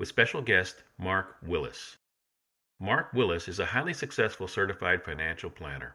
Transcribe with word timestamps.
with 0.00 0.08
special 0.08 0.40
guest 0.40 0.82
Mark 0.98 1.36
Willis. 1.42 1.98
Mark 2.80 3.12
Willis 3.12 3.48
is 3.48 3.58
a 3.58 3.66
highly 3.66 3.92
successful 3.92 4.48
certified 4.48 5.04
financial 5.04 5.50
planner. 5.50 5.94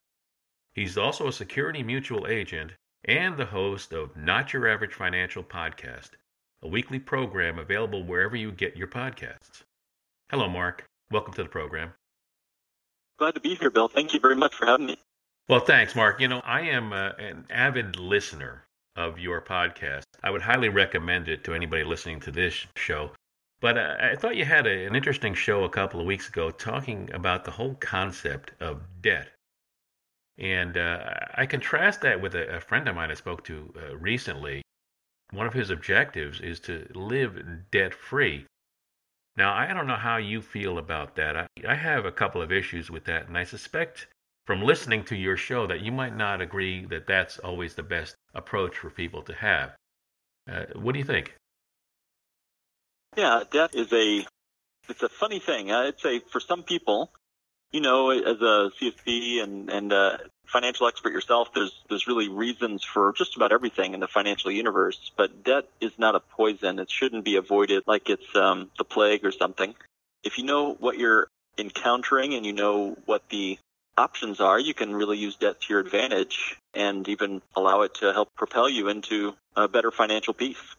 He's 0.75 0.95
also 0.95 1.27
a 1.27 1.33
security 1.33 1.81
mutual 1.81 2.27
agent 2.27 2.73
and 3.05 3.35
the 3.35 3.47
host 3.47 3.93
of 3.93 4.15
Not 4.15 4.53
Your 4.53 4.67
Average 4.67 4.93
Financial 4.93 5.43
Podcast, 5.43 6.11
a 6.61 6.67
weekly 6.67 6.99
program 6.99 7.57
available 7.57 8.03
wherever 8.03 8.35
you 8.35 8.51
get 8.51 8.77
your 8.77 8.87
podcasts. 8.87 9.63
Hello, 10.29 10.47
Mark. 10.47 10.85
Welcome 11.09 11.33
to 11.33 11.43
the 11.43 11.49
program. 11.49 11.93
Glad 13.17 13.33
to 13.33 13.39
be 13.39 13.55
here, 13.55 13.71
Bill. 13.71 13.87
Thank 13.87 14.13
you 14.13 14.19
very 14.19 14.35
much 14.35 14.53
for 14.53 14.67
having 14.67 14.85
me. 14.85 14.99
Well, 15.49 15.61
thanks, 15.61 15.95
Mark. 15.95 16.21
You 16.21 16.27
know, 16.27 16.41
I 16.45 16.61
am 16.61 16.93
uh, 16.93 17.13
an 17.17 17.47
avid 17.49 17.95
listener 17.95 18.65
of 18.95 19.17
your 19.17 19.41
podcast. 19.41 20.03
I 20.21 20.29
would 20.29 20.43
highly 20.43 20.69
recommend 20.69 21.27
it 21.27 21.43
to 21.45 21.55
anybody 21.55 21.83
listening 21.83 22.19
to 22.19 22.31
this 22.31 22.67
show. 22.75 23.09
But 23.65 23.79
uh, 23.79 23.95
I 23.99 24.15
thought 24.15 24.35
you 24.35 24.45
had 24.45 24.67
a, 24.67 24.85
an 24.85 24.95
interesting 24.95 25.33
show 25.33 25.63
a 25.63 25.69
couple 25.69 25.99
of 25.99 26.05
weeks 26.05 26.29
ago 26.29 26.51
talking 26.51 27.09
about 27.11 27.45
the 27.45 27.49
whole 27.57 27.73
concept 27.73 28.51
of 28.59 28.83
debt. 29.01 29.29
And 30.37 30.77
uh, 30.77 31.15
I 31.33 31.47
contrast 31.47 32.01
that 32.01 32.21
with 32.21 32.35
a, 32.35 32.57
a, 32.57 32.59
friend 32.59 32.87
of 32.87 32.95
mine 32.95 33.09
I 33.09 33.15
spoke 33.15 33.43
to 33.45 33.73
uh, 33.75 33.97
recently. 33.97 34.61
One 35.31 35.47
of 35.47 35.53
his 35.53 35.71
objectives 35.71 36.41
is 36.41 36.59
to 36.59 36.87
live 36.93 37.43
debt 37.71 37.95
free. 37.95 38.45
Now, 39.35 39.55
I 39.55 39.73
don't 39.73 39.87
know 39.87 39.95
how 39.95 40.17
you 40.17 40.43
feel 40.43 40.77
about 40.77 41.15
that. 41.15 41.35
I, 41.35 41.47
I 41.67 41.73
have 41.73 42.05
a 42.05 42.11
couple 42.11 42.43
of 42.43 42.51
issues 42.51 42.91
with 42.91 43.05
that, 43.05 43.27
and 43.27 43.35
I 43.35 43.45
suspect 43.45 44.05
from 44.45 44.61
listening 44.61 45.03
to 45.05 45.15
your 45.15 45.37
show 45.37 45.65
that 45.65 45.81
you 45.81 45.91
might 45.91 46.15
not 46.15 46.39
agree 46.39 46.85
that 46.85 47.07
that's 47.07 47.39
always 47.39 47.73
the 47.73 47.81
best 47.81 48.13
approach 48.35 48.77
for 48.77 48.91
people 48.91 49.23
to 49.23 49.33
have. 49.33 49.73
Uh, 50.47 50.65
what 50.75 50.91
do 50.91 50.99
you 50.99 51.05
think? 51.05 51.33
Yeah, 53.15 53.43
debt 53.49 53.75
is 53.75 53.91
a 53.93 54.25
it's 54.89 55.03
a 55.03 55.09
funny 55.09 55.39
thing. 55.39 55.71
I'd 55.71 55.99
say 55.99 56.19
for 56.19 56.39
some 56.39 56.63
people, 56.63 57.11
you 57.71 57.81
know, 57.81 58.09
as 58.11 58.41
a 58.41 58.71
CFP 58.79 59.41
and 59.41 59.69
and 59.69 59.93
a 59.93 60.19
financial 60.45 60.87
expert 60.87 61.13
yourself, 61.13 61.53
there's 61.53 61.71
there's 61.89 62.07
really 62.07 62.29
reasons 62.29 62.83
for 62.83 63.13
just 63.13 63.35
about 63.35 63.51
everything 63.51 63.93
in 63.93 63.99
the 63.99 64.07
financial 64.07 64.51
universe. 64.51 65.11
But 65.15 65.43
debt 65.43 65.65
is 65.79 65.93
not 65.97 66.15
a 66.15 66.19
poison. 66.19 66.79
It 66.79 66.91
shouldn't 66.91 67.23
be 67.23 67.37
avoided 67.37 67.83
like 67.87 68.09
it's 68.09 68.35
um, 68.35 68.69
the 68.77 68.83
plague 68.83 69.25
or 69.25 69.31
something. 69.31 69.73
If 70.23 70.37
you 70.37 70.43
know 70.43 70.73
what 70.73 70.97
you're 70.97 71.27
encountering 71.57 72.33
and 72.33 72.45
you 72.45 72.53
know 72.53 72.97
what 73.05 73.29
the 73.29 73.57
options 73.97 74.41
are, 74.41 74.59
you 74.59 74.73
can 74.73 74.93
really 74.93 75.17
use 75.17 75.37
debt 75.37 75.61
to 75.61 75.67
your 75.69 75.79
advantage 75.79 76.57
and 76.73 77.07
even 77.07 77.41
allow 77.55 77.81
it 77.81 77.93
to 77.95 78.11
help 78.11 78.33
propel 78.35 78.67
you 78.67 78.89
into 78.89 79.35
a 79.55 79.69
better 79.69 79.91
financial 79.91 80.33
peace. 80.33 80.75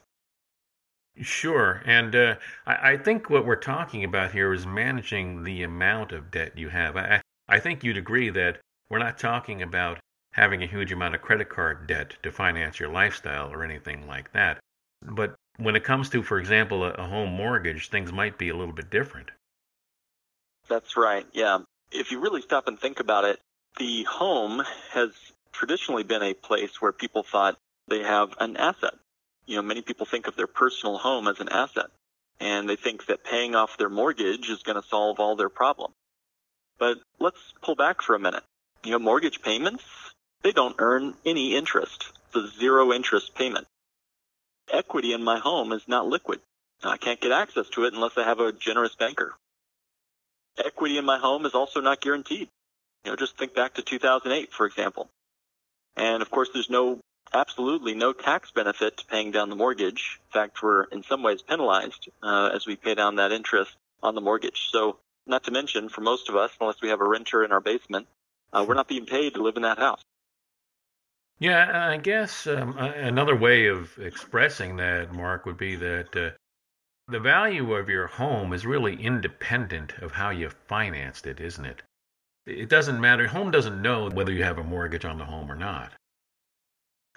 Sure. 1.20 1.82
And 1.86 2.14
uh, 2.14 2.34
I, 2.66 2.92
I, 2.92 2.96
think 2.98 3.30
what 3.30 3.46
we're 3.46 3.56
talking 3.56 4.04
about 4.04 4.32
here 4.32 4.52
is 4.52 4.66
managing 4.66 5.44
the 5.44 5.62
amount 5.62 6.12
of 6.12 6.30
debt 6.30 6.58
you 6.58 6.68
have. 6.68 6.96
I, 6.96 7.22
I 7.48 7.58
think 7.58 7.82
you'd 7.82 7.96
agree 7.96 8.28
that 8.30 8.58
we're 8.90 8.98
not 8.98 9.18
talking 9.18 9.62
about 9.62 9.98
having 10.32 10.62
a 10.62 10.66
huge 10.66 10.92
amount 10.92 11.14
of 11.14 11.22
credit 11.22 11.48
card 11.48 11.86
debt 11.86 12.14
to 12.22 12.30
finance 12.30 12.78
your 12.78 12.90
lifestyle 12.90 13.50
or 13.50 13.64
anything 13.64 14.06
like 14.06 14.32
that. 14.32 14.58
But 15.02 15.34
when 15.56 15.74
it 15.74 15.84
comes 15.84 16.10
to, 16.10 16.22
for 16.22 16.38
example, 16.38 16.84
a, 16.84 16.90
a 16.90 17.04
home 17.04 17.30
mortgage, 17.30 17.88
things 17.88 18.12
might 18.12 18.36
be 18.36 18.50
a 18.50 18.56
little 18.56 18.74
bit 18.74 18.90
different. 18.90 19.30
That's 20.68 20.96
right. 20.96 21.26
Yeah. 21.32 21.60
If 21.90 22.10
you 22.10 22.20
really 22.20 22.42
stop 22.42 22.68
and 22.68 22.78
think 22.78 23.00
about 23.00 23.24
it, 23.24 23.40
the 23.78 24.04
home 24.04 24.62
has 24.92 25.12
traditionally 25.52 26.02
been 26.02 26.22
a 26.22 26.34
place 26.34 26.82
where 26.82 26.92
people 26.92 27.22
thought 27.22 27.56
they 27.88 28.00
have 28.00 28.34
an 28.38 28.58
asset 28.58 28.94
you 29.46 29.56
know, 29.56 29.62
many 29.62 29.82
people 29.82 30.06
think 30.06 30.26
of 30.26 30.36
their 30.36 30.46
personal 30.46 30.98
home 30.98 31.28
as 31.28 31.40
an 31.40 31.48
asset, 31.48 31.86
and 32.40 32.68
they 32.68 32.76
think 32.76 33.06
that 33.06 33.24
paying 33.24 33.54
off 33.54 33.78
their 33.78 33.88
mortgage 33.88 34.48
is 34.50 34.62
going 34.62 34.80
to 34.80 34.88
solve 34.88 35.20
all 35.20 35.36
their 35.36 35.48
problems. 35.48 35.94
But 36.78 36.98
let's 37.18 37.40
pull 37.62 37.74
back 37.74 38.02
for 38.02 38.14
a 38.14 38.18
minute. 38.18 38.42
You 38.84 38.92
know, 38.92 38.98
mortgage 38.98 39.40
payments, 39.42 39.84
they 40.42 40.52
don't 40.52 40.76
earn 40.78 41.14
any 41.24 41.56
interest. 41.56 42.12
It's 42.28 42.36
a 42.36 42.58
zero 42.58 42.92
interest 42.92 43.34
payment. 43.34 43.66
Equity 44.70 45.12
in 45.12 45.22
my 45.22 45.38
home 45.38 45.72
is 45.72 45.82
not 45.86 46.06
liquid. 46.06 46.40
I 46.82 46.96
can't 46.96 47.20
get 47.20 47.32
access 47.32 47.68
to 47.70 47.84
it 47.84 47.94
unless 47.94 48.18
I 48.18 48.24
have 48.24 48.40
a 48.40 48.52
generous 48.52 48.94
banker. 48.94 49.34
Equity 50.62 50.98
in 50.98 51.04
my 51.04 51.18
home 51.18 51.46
is 51.46 51.54
also 51.54 51.80
not 51.80 52.00
guaranteed. 52.00 52.48
You 53.04 53.12
know, 53.12 53.16
just 53.16 53.38
think 53.38 53.54
back 53.54 53.74
to 53.74 53.82
2008, 53.82 54.52
for 54.52 54.66
example. 54.66 55.08
And 55.96 56.22
of 56.22 56.30
course, 56.30 56.50
there's 56.52 56.68
no 56.68 56.98
absolutely 57.36 57.94
no 57.94 58.12
tax 58.12 58.50
benefit 58.50 58.96
to 58.96 59.06
paying 59.06 59.30
down 59.30 59.50
the 59.50 59.56
mortgage. 59.56 60.20
In 60.28 60.32
fact, 60.32 60.62
we're 60.62 60.84
in 60.84 61.02
some 61.02 61.22
ways 61.22 61.42
penalized 61.42 62.08
uh, 62.22 62.50
as 62.54 62.66
we 62.66 62.76
pay 62.76 62.94
down 62.94 63.16
that 63.16 63.32
interest 63.32 63.76
on 64.02 64.14
the 64.14 64.20
mortgage. 64.20 64.68
So, 64.70 64.98
not 65.26 65.44
to 65.44 65.50
mention, 65.50 65.88
for 65.88 66.00
most 66.00 66.28
of 66.28 66.36
us, 66.36 66.50
unless 66.60 66.80
we 66.80 66.88
have 66.88 67.00
a 67.00 67.08
renter 67.08 67.44
in 67.44 67.52
our 67.52 67.60
basement, 67.60 68.06
uh, 68.52 68.64
we're 68.66 68.74
not 68.74 68.88
being 68.88 69.06
paid 69.06 69.34
to 69.34 69.42
live 69.42 69.56
in 69.56 69.62
that 69.62 69.78
house. 69.78 70.02
Yeah, 71.38 71.88
I 71.90 71.98
guess 71.98 72.46
um, 72.46 72.78
another 72.78 73.36
way 73.36 73.66
of 73.66 73.98
expressing 73.98 74.76
that, 74.76 75.12
Mark, 75.12 75.44
would 75.44 75.58
be 75.58 75.76
that 75.76 76.16
uh, 76.16 76.30
the 77.08 77.20
value 77.20 77.74
of 77.74 77.90
your 77.90 78.06
home 78.06 78.52
is 78.52 78.64
really 78.64 79.00
independent 79.00 79.92
of 79.98 80.12
how 80.12 80.30
you 80.30 80.50
financed 80.68 81.26
it, 81.26 81.40
isn't 81.40 81.64
it? 81.64 81.82
It 82.46 82.68
doesn't 82.68 83.00
matter. 83.00 83.26
Home 83.26 83.50
doesn't 83.50 83.82
know 83.82 84.08
whether 84.08 84.32
you 84.32 84.44
have 84.44 84.58
a 84.58 84.64
mortgage 84.64 85.04
on 85.04 85.18
the 85.18 85.24
home 85.24 85.50
or 85.50 85.56
not. 85.56 85.92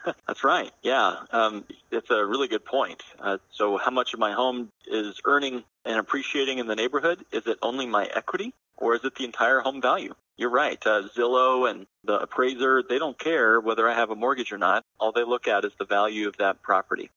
That's 0.28 0.44
right. 0.44 0.72
Yeah, 0.82 1.16
um, 1.32 1.66
it's 1.92 2.10
a 2.10 2.26
really 2.26 2.48
good 2.48 2.66
point. 2.66 3.02
Uh, 3.20 3.38
so, 3.52 3.78
how 3.78 3.92
much 3.92 4.14
of 4.14 4.20
my 4.20 4.32
home 4.32 4.70
is 4.88 5.20
earning 5.26 5.64
and 5.86 5.98
appreciating 5.98 6.60
in 6.60 6.68
the 6.68 6.76
neighborhood? 6.76 7.26
Is 7.32 7.48
it 7.48 7.58
only 7.62 7.86
my 7.86 8.06
equity, 8.06 8.54
or 8.78 8.96
is 8.96 9.04
it 9.04 9.16
the 9.16 9.26
entire 9.26 9.60
home 9.60 9.82
value? 9.82 10.14
You're 10.38 10.50
right. 10.50 10.80
Uh, 10.86 11.04
Zillow 11.16 11.70
and 11.70 11.86
the 12.06 12.20
appraiser, 12.20 12.82
they 12.88 12.98
don't 12.98 13.20
care 13.20 13.60
whether 13.60 13.90
I 13.90 13.94
have 13.94 14.10
a 14.10 14.16
mortgage 14.16 14.52
or 14.52 14.58
not. 14.58 14.86
All 15.00 15.12
they 15.12 15.24
look 15.24 15.48
at 15.48 15.66
is 15.66 15.74
the 15.78 15.86
value 15.86 16.28
of 16.28 16.38
that 16.38 16.62
property. 16.62 17.10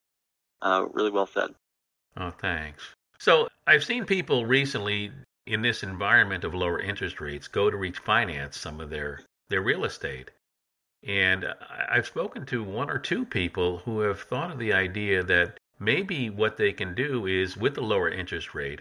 Uh, 0.60 0.86
really 0.92 1.10
well 1.10 1.28
said. 1.32 1.54
Oh, 2.16 2.32
thanks. 2.38 2.82
So, 3.18 3.48
I've 3.66 3.84
seen 3.84 4.04
people 4.04 4.44
recently 4.44 5.12
in 5.46 5.62
this 5.62 5.82
environment 5.82 6.44
of 6.44 6.54
lower 6.54 6.80
interest 6.80 7.20
rates 7.20 7.48
go 7.48 7.70
to 7.70 7.76
refinance 7.76 8.54
some 8.54 8.80
of 8.80 8.90
their, 8.90 9.20
their 9.48 9.62
real 9.62 9.84
estate. 9.84 10.30
And 11.04 11.52
I've 11.88 12.06
spoken 12.06 12.46
to 12.46 12.62
one 12.62 12.88
or 12.88 12.98
two 12.98 13.24
people 13.24 13.78
who 13.78 14.00
have 14.00 14.20
thought 14.20 14.52
of 14.52 14.58
the 14.60 14.72
idea 14.72 15.24
that 15.24 15.58
maybe 15.80 16.30
what 16.30 16.56
they 16.56 16.72
can 16.72 16.94
do 16.94 17.26
is 17.26 17.56
with 17.56 17.74
the 17.74 17.82
lower 17.82 18.08
interest 18.08 18.54
rate, 18.54 18.80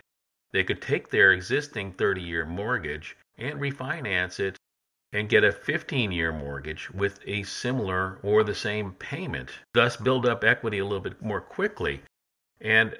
they 0.51 0.63
could 0.63 0.83
take 0.83 1.09
their 1.09 1.31
existing 1.31 1.93
30 1.93 2.21
year 2.21 2.45
mortgage 2.45 3.17
and 3.39 3.59
refinance 3.59 4.39
it 4.39 4.59
and 5.11 5.29
get 5.29 5.43
a 5.43 5.51
15 5.51 6.11
year 6.11 6.31
mortgage 6.31 6.91
with 6.91 7.19
a 7.25 7.41
similar 7.41 8.19
or 8.21 8.43
the 8.43 8.53
same 8.53 8.91
payment, 8.93 9.49
thus 9.73 9.97
build 9.97 10.27
up 10.27 10.43
equity 10.43 10.77
a 10.77 10.85
little 10.85 10.99
bit 10.99 11.21
more 11.23 11.41
quickly. 11.41 12.03
And 12.59 12.95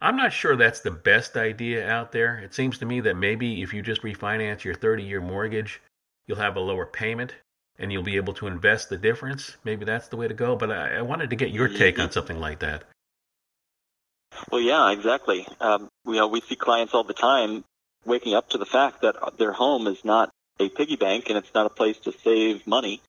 I'm 0.00 0.16
not 0.16 0.32
sure 0.32 0.54
that's 0.54 0.80
the 0.80 0.92
best 0.92 1.36
idea 1.36 1.88
out 1.88 2.12
there. 2.12 2.38
It 2.38 2.54
seems 2.54 2.78
to 2.78 2.86
me 2.86 3.00
that 3.00 3.16
maybe 3.16 3.62
if 3.62 3.74
you 3.74 3.82
just 3.82 4.02
refinance 4.02 4.62
your 4.62 4.74
30 4.74 5.02
year 5.02 5.20
mortgage, 5.20 5.82
you'll 6.28 6.38
have 6.38 6.56
a 6.56 6.60
lower 6.60 6.86
payment 6.86 7.34
and 7.78 7.92
you'll 7.92 8.02
be 8.02 8.16
able 8.16 8.34
to 8.34 8.46
invest 8.46 8.88
the 8.88 8.96
difference. 8.96 9.56
Maybe 9.64 9.84
that's 9.84 10.08
the 10.08 10.16
way 10.16 10.28
to 10.28 10.34
go. 10.34 10.56
But 10.56 10.70
I, 10.70 10.96
I 10.96 11.02
wanted 11.02 11.30
to 11.30 11.36
get 11.36 11.50
your 11.50 11.68
take 11.68 11.98
on 11.98 12.10
something 12.10 12.38
like 12.38 12.60
that. 12.60 12.84
Well, 14.50 14.60
yeah, 14.60 14.90
exactly. 14.92 15.46
Um, 15.60 15.88
you 16.06 16.14
know, 16.14 16.28
we 16.28 16.40
see 16.40 16.56
clients 16.56 16.94
all 16.94 17.04
the 17.04 17.14
time 17.14 17.64
waking 18.04 18.34
up 18.34 18.50
to 18.50 18.58
the 18.58 18.66
fact 18.66 19.02
that 19.02 19.16
their 19.38 19.52
home 19.52 19.86
is 19.86 20.04
not 20.04 20.30
a 20.60 20.68
piggy 20.68 20.96
bank 20.96 21.26
and 21.28 21.38
it's 21.38 21.52
not 21.54 21.66
a 21.66 21.70
place 21.70 21.98
to 21.98 22.12
save 22.12 22.66
money. 22.66 23.00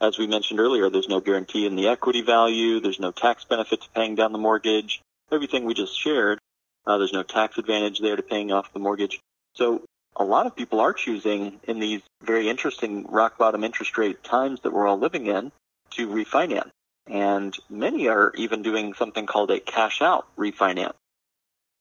As 0.00 0.18
we 0.18 0.26
mentioned 0.26 0.60
earlier, 0.60 0.90
there's 0.90 1.08
no 1.08 1.20
guarantee 1.20 1.66
in 1.66 1.76
the 1.76 1.88
equity 1.88 2.22
value. 2.22 2.80
There's 2.80 3.00
no 3.00 3.12
tax 3.12 3.44
benefit 3.44 3.82
to 3.82 3.88
paying 3.90 4.16
down 4.16 4.32
the 4.32 4.38
mortgage. 4.38 5.00
Everything 5.30 5.64
we 5.64 5.74
just 5.74 5.98
shared, 5.98 6.38
uh, 6.86 6.98
there's 6.98 7.12
no 7.12 7.22
tax 7.22 7.58
advantage 7.58 8.00
there 8.00 8.16
to 8.16 8.22
paying 8.22 8.52
off 8.52 8.72
the 8.72 8.80
mortgage. 8.80 9.20
So 9.54 9.82
a 10.16 10.24
lot 10.24 10.46
of 10.46 10.54
people 10.54 10.80
are 10.80 10.92
choosing 10.92 11.60
in 11.64 11.80
these 11.80 12.02
very 12.22 12.48
interesting 12.48 13.06
rock 13.08 13.36
bottom 13.38 13.64
interest 13.64 13.98
rate 13.98 14.22
times 14.22 14.60
that 14.62 14.72
we're 14.72 14.86
all 14.86 14.98
living 14.98 15.26
in 15.26 15.50
to 15.90 16.08
refinance. 16.08 16.70
And 17.06 17.54
many 17.68 18.08
are 18.08 18.32
even 18.36 18.62
doing 18.62 18.94
something 18.94 19.26
called 19.26 19.50
a 19.50 19.60
cash 19.60 20.00
out 20.00 20.26
refinance. 20.38 20.94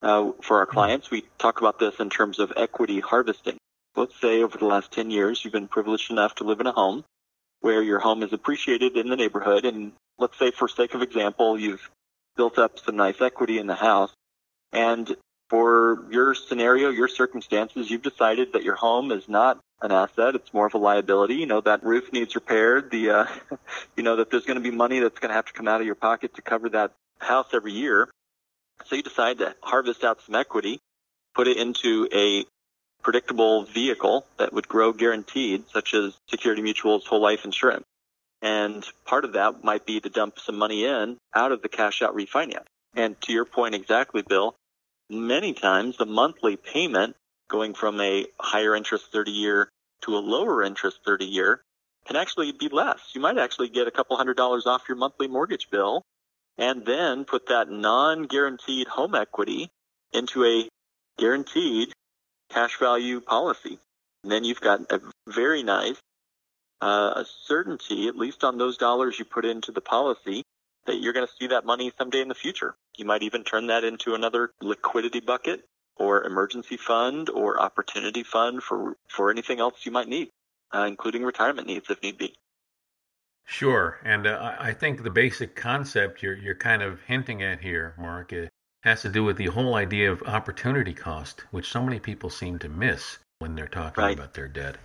For 0.01 0.57
our 0.57 0.65
clients, 0.65 1.09
we 1.09 1.25
talk 1.37 1.59
about 1.59 1.79
this 1.79 1.95
in 1.99 2.09
terms 2.09 2.39
of 2.39 2.51
equity 2.57 2.99
harvesting. 2.99 3.57
Let's 3.95 4.19
say 4.19 4.41
over 4.41 4.57
the 4.57 4.65
last 4.65 4.91
10 4.91 5.11
years, 5.11 5.43
you've 5.43 5.53
been 5.53 5.67
privileged 5.67 6.11
enough 6.11 6.35
to 6.35 6.43
live 6.43 6.59
in 6.59 6.67
a 6.67 6.71
home 6.71 7.05
where 7.61 7.81
your 7.81 7.99
home 7.99 8.23
is 8.23 8.33
appreciated 8.33 8.97
in 8.97 9.07
the 9.09 9.15
neighborhood. 9.15 9.63
And 9.63 9.93
let's 10.17 10.37
say, 10.37 10.51
for 10.51 10.67
sake 10.67 10.93
of 10.95 11.01
example, 11.01 11.57
you've 11.57 11.89
built 12.35 12.57
up 12.57 12.79
some 12.79 12.97
nice 12.97 13.21
equity 13.21 13.59
in 13.59 13.67
the 13.67 13.75
house. 13.75 14.11
And 14.73 15.15
for 15.53 16.07
your 16.09 16.33
scenario, 16.33 16.89
your 16.89 17.07
circumstances, 17.07 17.91
you've 17.91 18.01
decided 18.01 18.53
that 18.53 18.63
your 18.63 18.73
home 18.73 19.11
is 19.11 19.29
not 19.29 19.59
an 19.83 19.91
asset. 19.91 20.33
It's 20.33 20.51
more 20.51 20.65
of 20.65 20.73
a 20.73 20.79
liability. 20.79 21.35
You 21.35 21.45
know, 21.45 21.61
that 21.61 21.83
roof 21.83 22.11
needs 22.11 22.33
repaired. 22.33 22.89
The, 22.89 23.11
uh, 23.11 23.25
you 23.95 24.01
know, 24.01 24.15
that 24.15 24.31
there's 24.31 24.45
going 24.45 24.57
to 24.57 24.67
be 24.67 24.75
money 24.75 24.99
that's 24.99 25.19
going 25.19 25.29
to 25.29 25.35
have 25.35 25.45
to 25.45 25.53
come 25.53 25.67
out 25.67 25.79
of 25.79 25.85
your 25.85 25.93
pocket 25.93 26.33
to 26.37 26.41
cover 26.41 26.69
that 26.69 26.93
house 27.19 27.45
every 27.53 27.71
year. 27.71 28.09
So 28.85 28.95
you 28.95 29.03
decide 29.03 29.37
to 29.37 29.53
harvest 29.61 30.03
out 30.03 30.21
some 30.25 30.33
equity, 30.33 30.79
put 31.35 31.47
it 31.47 31.57
into 31.57 32.09
a 32.11 32.45
predictable 33.03 33.65
vehicle 33.65 34.25
that 34.39 34.53
would 34.53 34.67
grow 34.67 34.91
guaranteed, 34.91 35.65
such 35.71 35.93
as 35.93 36.17
Security 36.31 36.63
Mutual's 36.63 37.05
whole 37.05 37.21
life 37.21 37.45
insurance. 37.45 37.85
And 38.41 38.83
part 39.05 39.23
of 39.23 39.33
that 39.33 39.63
might 39.63 39.85
be 39.85 39.99
to 39.99 40.09
dump 40.09 40.39
some 40.39 40.57
money 40.57 40.83
in 40.83 41.17
out 41.35 41.51
of 41.51 41.61
the 41.61 41.69
cash 41.69 42.01
out 42.01 42.15
refinance. 42.15 42.65
And 42.95 43.21
to 43.21 43.33
your 43.33 43.45
point 43.45 43.75
exactly, 43.75 44.23
Bill, 44.23 44.55
many 45.09 45.53
times 45.53 45.97
the 45.97 46.05
monthly 46.05 46.55
payment 46.55 47.15
going 47.49 47.73
from 47.73 47.99
a 48.01 48.25
higher 48.39 48.75
interest 48.75 49.11
30 49.11 49.31
year 49.31 49.69
to 50.01 50.17
a 50.17 50.19
lower 50.19 50.63
interest 50.63 50.99
30 51.05 51.25
year 51.25 51.61
can 52.05 52.15
actually 52.15 52.51
be 52.51 52.69
less. 52.69 52.99
You 53.13 53.21
might 53.21 53.37
actually 53.37 53.69
get 53.69 53.87
a 53.87 53.91
couple 53.91 54.17
hundred 54.17 54.37
dollars 54.37 54.65
off 54.65 54.83
your 54.87 54.97
monthly 54.97 55.27
mortgage 55.27 55.69
bill 55.69 56.03
and 56.57 56.85
then 56.85 57.25
put 57.25 57.47
that 57.47 57.69
non 57.69 58.23
guaranteed 58.23 58.87
home 58.87 59.15
equity 59.15 59.69
into 60.11 60.43
a 60.45 60.67
guaranteed 61.17 61.93
cash 62.49 62.77
value 62.77 63.21
policy. 63.21 63.79
And 64.23 64.31
then 64.31 64.43
you've 64.43 64.61
got 64.61 64.91
a 64.91 65.01
very 65.27 65.63
nice 65.63 65.99
uh, 66.81 67.23
certainty, 67.45 68.07
at 68.07 68.17
least 68.17 68.43
on 68.43 68.57
those 68.57 68.77
dollars 68.77 69.17
you 69.17 69.25
put 69.25 69.45
into 69.45 69.71
the 69.71 69.81
policy, 69.81 70.43
that 70.85 70.99
you're 70.99 71.13
going 71.13 71.25
to 71.25 71.33
see 71.39 71.47
that 71.47 71.65
money 71.65 71.91
someday 71.97 72.21
in 72.21 72.27
the 72.27 72.35
future. 72.35 72.75
You 72.97 73.05
might 73.05 73.23
even 73.23 73.43
turn 73.43 73.67
that 73.67 73.83
into 73.83 74.15
another 74.15 74.51
liquidity 74.61 75.19
bucket 75.19 75.65
or 75.95 76.23
emergency 76.23 76.77
fund 76.77 77.29
or 77.29 77.59
opportunity 77.61 78.23
fund 78.23 78.63
for, 78.63 78.97
for 79.07 79.29
anything 79.29 79.59
else 79.59 79.85
you 79.85 79.91
might 79.91 80.07
need, 80.07 80.29
uh, 80.73 80.85
including 80.87 81.23
retirement 81.23 81.67
needs 81.67 81.89
if 81.89 82.01
need 82.01 82.17
be. 82.17 82.35
Sure, 83.45 83.99
and 84.03 84.25
uh, 84.25 84.55
I 84.57 84.71
think 84.71 85.03
the 85.03 85.09
basic 85.09 85.53
concept 85.53 86.23
you're 86.23 86.33
you're 86.33 86.55
kind 86.55 86.81
of 86.81 87.01
hinting 87.01 87.43
at 87.43 87.59
here, 87.59 87.93
Mark, 87.97 88.33
has 88.83 89.01
to 89.01 89.09
do 89.09 89.23
with 89.23 89.35
the 89.35 89.47
whole 89.47 89.75
idea 89.75 90.11
of 90.11 90.23
opportunity 90.23 90.93
cost, 90.93 91.41
which 91.51 91.69
so 91.69 91.83
many 91.83 91.99
people 91.99 92.29
seem 92.29 92.57
to 92.59 92.69
miss 92.69 93.17
when 93.39 93.55
they're 93.55 93.67
talking 93.67 94.03
right. 94.03 94.17
about 94.17 94.33
their 94.33 94.47
debt. 94.47 94.77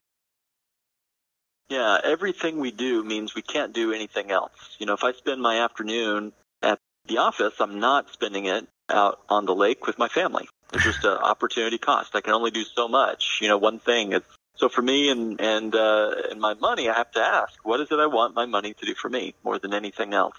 Yeah, 1.69 1.99
everything 2.03 2.59
we 2.59 2.71
do 2.71 3.05
means 3.05 3.35
we 3.35 3.43
can't 3.43 3.75
do 3.75 3.93
anything 3.93 4.31
else. 4.31 4.77
You 4.79 4.87
know, 4.87 4.95
if 4.95 5.05
I 5.05 5.13
spend 5.13 5.43
my 5.43 5.59
afternoon 5.65 6.33
at 6.63 6.79
the 7.07 7.19
office, 7.19 7.55
I'm 7.61 7.79
not 7.79 8.11
spending 8.11 8.47
it 8.47 8.67
out 8.89 9.21
on 9.29 9.45
the 9.45 9.55
lake 9.55 9.87
with 9.87 9.99
my 9.99 10.09
family. 10.09 10.49
It's 10.73 10.85
just 10.85 11.05
an 11.05 11.19
opportunity 11.23 11.77
cost. 11.77 12.15
I 12.15 12.23
can 12.23 12.33
only 12.33 12.51
do 12.51 12.65
so 12.65 12.89
much. 12.89 13.39
You 13.43 13.49
know, 13.49 13.59
one 13.59 13.81
thing. 13.81 14.13
It's 14.13 14.27
so 14.57 14.69
for 14.69 14.83
me 14.83 15.11
and 15.11 15.41
and 15.41 15.75
uh, 15.75 16.15
and 16.31 16.41
my 16.41 16.55
money, 16.55 16.89
I 16.89 16.95
have 16.95 17.11
to 17.13 17.21
ask, 17.21 17.55
what 17.65 17.81
is 17.81 17.93
it 17.93 17.99
I 17.99 18.07
want 18.07 18.35
my 18.35 18.47
money 18.47 18.73
to 18.75 18.87
do 18.87 18.95
for 18.95 19.11
me 19.11 19.35
more 19.45 19.59
than 19.59 19.75
anything 19.75 20.15
else? 20.15 20.37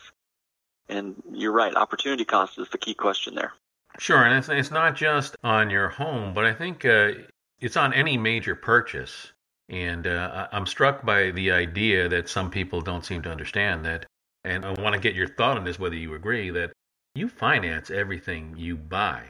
And 0.90 1.22
you're 1.32 1.52
right, 1.52 1.76
opportunity 1.76 2.26
cost 2.26 2.58
is 2.58 2.68
the 2.72 2.80
key 2.80 2.96
question 2.96 3.36
there. 3.36 3.54
Sure, 4.00 4.24
and 4.24 4.36
it's 4.38 4.50
it's 4.50 4.72
not 4.72 4.96
just 4.96 5.36
on 5.44 5.70
your 5.70 5.90
home, 5.90 6.34
but 6.34 6.46
I 6.46 6.54
think 6.54 6.86
uh, 6.86 7.12
it's 7.60 7.78
on 7.78 7.94
any 7.94 8.18
major 8.18 8.56
purchase. 8.56 9.32
And 9.70 10.08
uh, 10.08 10.48
I'm 10.52 10.66
struck 10.66 11.06
by 11.06 11.32
the 11.32 11.52
idea 11.52 12.10
that 12.10 12.28
some 12.28 12.50
people 12.50 12.82
don't 12.82 13.06
seem 13.06 13.22
to 13.22 13.32
understand 13.32 13.86
that. 13.86 14.06
And 14.44 14.66
I 14.66 14.72
want 14.82 14.94
to 14.94 15.00
get 15.00 15.16
your 15.16 15.28
thought 15.28 15.58
on 15.58 15.64
this, 15.64 15.78
whether 15.78 15.96
you 15.96 16.16
agree 16.16 16.50
that 16.52 16.72
you 17.14 17.28
finance 17.28 17.92
everything 17.92 18.56
you 18.58 18.76
buy. 18.76 19.24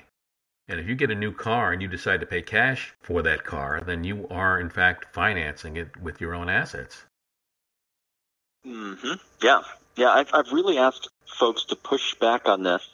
And 0.70 0.80
if 0.80 0.88
you 0.88 0.96
get 0.96 1.10
a 1.10 1.16
new 1.16 1.34
car 1.34 1.74
and 1.74 1.82
you 1.82 1.88
decide 1.88 2.20
to 2.20 2.28
pay 2.28 2.44
cash 2.44 2.94
for 3.02 3.24
that 3.24 3.44
car, 3.44 3.82
then 3.86 4.04
you 4.04 4.28
are 4.30 4.60
in 4.60 4.70
fact 4.70 5.14
financing 5.14 5.78
it 5.78 5.98
with 5.98 6.22
your 6.22 6.36
own 6.36 6.48
assets. 6.48 7.04
Mm-hmm. 8.66 9.14
Yeah, 9.42 9.62
yeah. 9.96 10.10
I've 10.10 10.30
I've 10.34 10.52
really 10.52 10.78
asked 10.78 11.10
folks 11.40 11.66
to 11.66 11.76
push 11.76 12.14
back 12.16 12.48
on 12.48 12.62
this, 12.62 12.88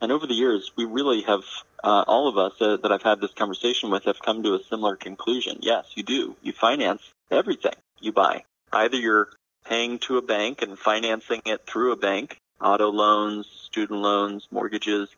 and 0.00 0.10
over 0.10 0.26
the 0.26 0.34
years, 0.34 0.72
we 0.76 0.86
really 0.86 1.22
have 1.22 1.44
uh, 1.82 2.04
all 2.06 2.28
of 2.28 2.36
us 2.38 2.52
uh, 2.60 2.76
that 2.78 2.92
I've 2.92 3.02
had 3.02 3.20
this 3.20 3.32
conversation 3.32 3.90
with 3.90 4.04
have 4.04 4.20
come 4.20 4.42
to 4.42 4.54
a 4.54 4.62
similar 4.64 4.96
conclusion. 4.96 5.58
Yes, 5.60 5.86
you 5.94 6.02
do. 6.02 6.36
You 6.42 6.52
finance 6.52 7.02
everything 7.30 7.74
you 8.00 8.12
buy. 8.12 8.44
Either 8.72 8.96
you're 8.96 9.28
paying 9.64 9.98
to 10.00 10.18
a 10.18 10.22
bank 10.22 10.62
and 10.62 10.78
financing 10.78 11.42
it 11.46 11.66
through 11.66 11.92
a 11.92 11.96
bank, 11.96 12.36
auto 12.60 12.90
loans, 12.90 13.46
student 13.46 14.00
loans, 14.00 14.46
mortgages, 14.50 15.08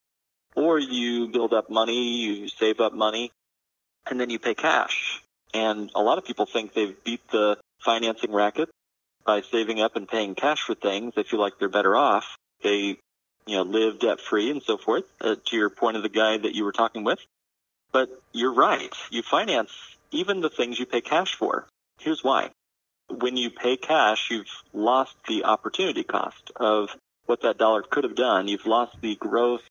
or 0.55 0.79
you 0.79 1.29
build 1.29 1.53
up 1.53 1.71
money, 1.71 2.19
you 2.19 2.49
save 2.49 2.81
up 2.81 2.93
money, 2.93 3.33
and 4.09 4.21
then 4.21 4.31
you 4.31 4.39
pay 4.39 4.55
cash. 4.55 5.23
And 5.55 5.91
a 5.95 6.03
lot 6.03 6.19
of 6.19 6.25
people 6.25 6.47
think 6.47 6.75
they've 6.75 7.03
beat 7.05 7.21
the 7.31 7.59
financing 7.81 8.33
racket 8.33 8.69
by 9.25 9.43
saving 9.43 9.81
up 9.81 9.97
and 9.97 10.09
paying 10.09 10.35
cash 10.35 10.63
for 10.63 10.75
things. 10.75 11.15
They 11.15 11.23
feel 11.23 11.41
like 11.41 11.59
they're 11.59 11.69
better 11.69 11.97
off. 11.97 12.37
They 12.63 12.99
you 13.47 13.57
know, 13.57 13.63
live 13.63 13.99
debt 13.99 14.21
free 14.21 14.51
and 14.51 14.63
so 14.63 14.77
forth, 14.77 15.05
uh, 15.21 15.37
to 15.47 15.57
your 15.57 15.71
point 15.71 15.97
of 15.97 16.03
the 16.03 16.09
guy 16.09 16.39
that 16.39 16.55
you 16.55 16.65
were 16.65 16.73
talking 16.73 17.05
with. 17.05 17.19
But 17.93 18.09
you're 18.33 18.55
right. 18.55 18.95
You 19.11 19.23
finance 19.23 19.71
even 20.11 20.41
the 20.41 20.51
things 20.51 20.79
you 20.79 20.87
pay 20.87 21.01
cash 21.01 21.35
for. 21.35 21.67
Here's 21.99 22.23
why. 22.23 22.51
When 23.09 23.37
you 23.37 23.51
pay 23.51 23.77
cash, 23.77 24.29
you've 24.31 24.47
lost 24.73 25.15
the 25.29 25.45
opportunity 25.45 26.05
cost 26.05 26.51
of 26.57 26.91
what 27.27 27.43
that 27.43 27.59
dollar 27.59 27.83
could 27.83 28.05
have 28.05 28.15
done. 28.15 28.49
You've 28.49 28.67
lost 28.67 28.97
the 29.01 29.17
growth 29.17 29.63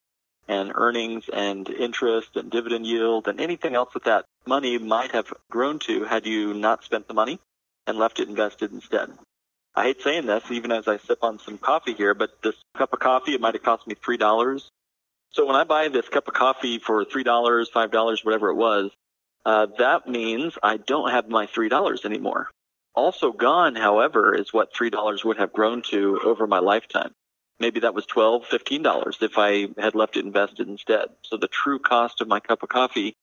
and 0.47 0.71
earnings 0.75 1.25
and 1.31 1.69
interest 1.69 2.35
and 2.35 2.51
dividend 2.51 2.85
yield 2.85 3.27
and 3.27 3.39
anything 3.39 3.75
else 3.75 3.93
that 3.93 4.03
that 4.03 4.25
money 4.45 4.77
might 4.77 5.11
have 5.11 5.33
grown 5.49 5.79
to 5.79 6.03
had 6.03 6.25
you 6.25 6.53
not 6.53 6.83
spent 6.83 7.07
the 7.07 7.13
money 7.13 7.39
and 7.87 7.97
left 7.97 8.19
it 8.19 8.29
invested 8.29 8.71
instead. 8.71 9.11
I 9.73 9.83
hate 9.83 10.01
saying 10.01 10.25
this, 10.25 10.43
even 10.51 10.71
as 10.71 10.87
I 10.87 10.97
sip 10.97 11.19
on 11.23 11.39
some 11.39 11.57
coffee 11.57 11.93
here, 11.93 12.13
but 12.13 12.41
this 12.43 12.55
cup 12.77 12.91
of 12.91 12.99
coffee, 12.99 13.33
it 13.33 13.41
might 13.41 13.53
have 13.53 13.63
cost 13.63 13.87
me 13.87 13.95
$3. 13.95 14.69
So 15.31 15.45
when 15.45 15.55
I 15.55 15.63
buy 15.63 15.87
this 15.87 16.09
cup 16.09 16.27
of 16.27 16.33
coffee 16.33 16.77
for 16.77 17.05
$3, 17.05 17.23
$5, 17.23 18.25
whatever 18.25 18.49
it 18.49 18.55
was, 18.55 18.91
uh, 19.45 19.67
that 19.79 20.07
means 20.07 20.57
I 20.61 20.75
don't 20.75 21.11
have 21.11 21.29
my 21.29 21.47
$3 21.47 22.05
anymore. 22.05 22.49
Also 22.93 23.31
gone, 23.31 23.75
however, 23.75 24.35
is 24.35 24.51
what 24.51 24.73
$3 24.73 25.23
would 25.23 25.37
have 25.37 25.53
grown 25.53 25.81
to 25.83 26.19
over 26.25 26.47
my 26.47 26.59
lifetime. 26.59 27.13
Maybe 27.57 27.79
that 27.81 27.93
was 27.93 28.05
$12, 28.07 28.45
$15 28.47 29.21
if 29.21 29.37
I 29.37 29.69
had 29.81 29.95
left 29.95 30.17
it 30.17 30.25
invested 30.25 30.67
instead. 30.67 31.09
So 31.21 31.37
the 31.37 31.47
true 31.47 31.79
cost 31.79 32.19
of 32.19 32.27
my 32.27 32.41
cup 32.41 32.63
of 32.63 32.69
coffee 32.69 33.15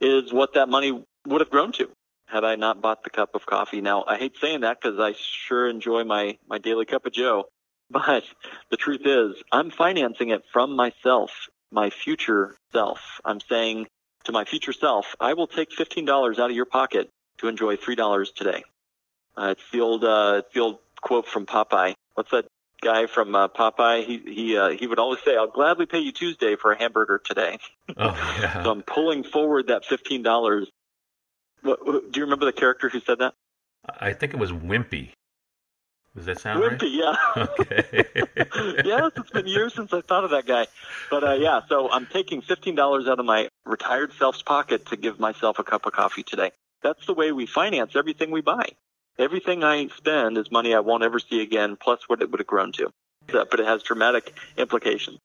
is 0.00 0.32
what 0.32 0.54
that 0.54 0.68
money 0.68 1.04
would 1.26 1.40
have 1.40 1.50
grown 1.50 1.70
to 1.72 1.88
had 2.30 2.44
I 2.44 2.56
not 2.56 2.80
bought 2.80 3.04
the 3.04 3.10
cup 3.10 3.34
of 3.34 3.46
coffee. 3.46 3.80
Now, 3.80 4.04
I 4.06 4.18
hate 4.18 4.36
saying 4.40 4.60
that 4.60 4.80
because 4.80 4.98
I 4.98 5.14
sure 5.46 5.68
enjoy 5.68 6.04
my, 6.04 6.38
my 6.48 6.58
daily 6.58 6.84
cup 6.84 7.06
of 7.06 7.12
Joe. 7.12 7.44
But 7.90 8.24
the 8.70 8.76
truth 8.76 9.00
is, 9.06 9.42
I'm 9.50 9.70
financing 9.70 10.28
it 10.28 10.42
from 10.52 10.76
myself, 10.76 11.30
my 11.70 11.88
future 11.88 12.54
self. 12.70 13.00
I'm 13.24 13.40
saying 13.40 13.86
to 14.24 14.32
my 14.32 14.44
future 14.44 14.74
self, 14.74 15.16
I 15.18 15.32
will 15.32 15.46
take 15.46 15.70
$15 15.70 16.38
out 16.38 16.50
of 16.50 16.54
your 16.54 16.66
pocket 16.66 17.08
to 17.38 17.48
enjoy 17.48 17.76
$3 17.76 18.34
today. 18.34 18.62
Uh, 19.38 19.54
it's 19.56 19.70
the 19.72 19.80
old, 19.80 20.04
uh, 20.04 20.42
it's 20.44 20.52
the 20.52 20.60
old 20.60 20.80
quote 21.00 21.26
from 21.26 21.46
Popeye. 21.46 21.94
What's 22.12 22.30
that 22.32 22.44
guy 22.82 23.06
from 23.06 23.34
uh, 23.34 23.48
Popeye? 23.48 24.04
He 24.04 24.18
he 24.18 24.58
uh, 24.58 24.70
he 24.70 24.86
would 24.86 24.98
always 24.98 25.20
say, 25.24 25.36
"I'll 25.36 25.46
gladly 25.46 25.86
pay 25.86 26.00
you 26.00 26.10
Tuesday 26.10 26.56
for 26.56 26.72
a 26.72 26.78
hamburger 26.78 27.22
today." 27.24 27.58
Oh, 27.96 28.36
yeah. 28.40 28.64
so 28.64 28.70
I'm 28.72 28.82
pulling 28.82 29.22
forward 29.22 29.68
that 29.68 29.84
fifteen 29.84 30.24
dollars 30.24 30.66
what, 30.66 30.66
what, 30.66 30.77
do 31.64 32.10
you 32.14 32.22
remember 32.22 32.44
the 32.44 32.52
character 32.52 32.88
who 32.88 33.00
said 33.00 33.18
that? 33.18 33.34
I 34.00 34.12
think 34.12 34.34
it 34.34 34.38
was 34.38 34.52
Wimpy. 34.52 35.10
Does 36.16 36.26
that 36.26 36.40
sound 36.40 36.62
Wimpy, 36.62 36.82
right? 36.82 37.16
yeah. 37.36 37.46
Okay. 37.60 38.12
yes, 38.84 39.12
it's 39.16 39.30
been 39.30 39.46
years 39.46 39.74
since 39.74 39.92
I 39.92 40.00
thought 40.00 40.24
of 40.24 40.30
that 40.30 40.46
guy. 40.46 40.66
But 41.10 41.24
uh, 41.24 41.32
yeah, 41.34 41.60
so 41.68 41.90
I'm 41.90 42.06
taking 42.06 42.42
fifteen 42.42 42.74
dollars 42.74 43.06
out 43.06 43.20
of 43.20 43.26
my 43.26 43.48
retired 43.64 44.12
self's 44.14 44.42
pocket 44.42 44.86
to 44.86 44.96
give 44.96 45.20
myself 45.20 45.58
a 45.58 45.64
cup 45.64 45.86
of 45.86 45.92
coffee 45.92 46.22
today. 46.22 46.50
That's 46.82 47.04
the 47.06 47.14
way 47.14 47.32
we 47.32 47.46
finance 47.46 47.92
everything 47.94 48.30
we 48.30 48.40
buy. 48.40 48.70
Everything 49.18 49.64
I 49.64 49.88
spend 49.96 50.38
is 50.38 50.50
money 50.50 50.74
I 50.74 50.80
won't 50.80 51.02
ever 51.02 51.18
see 51.18 51.42
again, 51.42 51.76
plus 51.76 52.00
what 52.06 52.22
it 52.22 52.30
would 52.30 52.40
have 52.40 52.46
grown 52.46 52.72
to. 52.72 52.90
But 53.26 53.60
it 53.60 53.66
has 53.66 53.82
dramatic 53.82 54.32
implications. 54.56 55.18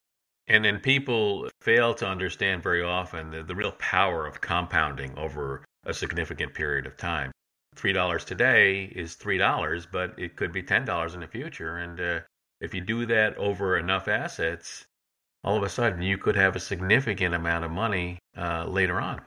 And 0.47 0.65
then 0.65 0.79
people 0.79 1.49
fail 1.61 1.93
to 1.95 2.07
understand 2.07 2.63
very 2.63 2.83
often 2.83 3.31
the, 3.31 3.43
the 3.43 3.55
real 3.55 3.71
power 3.71 4.25
of 4.25 4.41
compounding 4.41 5.17
over 5.17 5.63
a 5.85 5.93
significant 5.93 6.53
period 6.53 6.85
of 6.85 6.97
time. 6.97 7.31
$3 7.75 8.25
today 8.25 8.83
is 8.83 9.15
$3, 9.15 9.87
but 9.91 10.13
it 10.17 10.35
could 10.35 10.51
be 10.51 10.63
$10 10.63 11.13
in 11.13 11.19
the 11.19 11.27
future. 11.27 11.77
And 11.77 11.99
uh, 11.99 12.19
if 12.61 12.73
you 12.73 12.81
do 12.81 13.05
that 13.07 13.37
over 13.37 13.77
enough 13.77 14.07
assets, 14.07 14.85
all 15.43 15.57
of 15.57 15.63
a 15.63 15.69
sudden 15.69 16.01
you 16.01 16.17
could 16.17 16.35
have 16.35 16.55
a 16.55 16.59
significant 16.59 17.35
amount 17.35 17.65
of 17.65 17.71
money 17.71 18.19
uh, 18.37 18.65
later 18.65 19.01
on. 19.01 19.21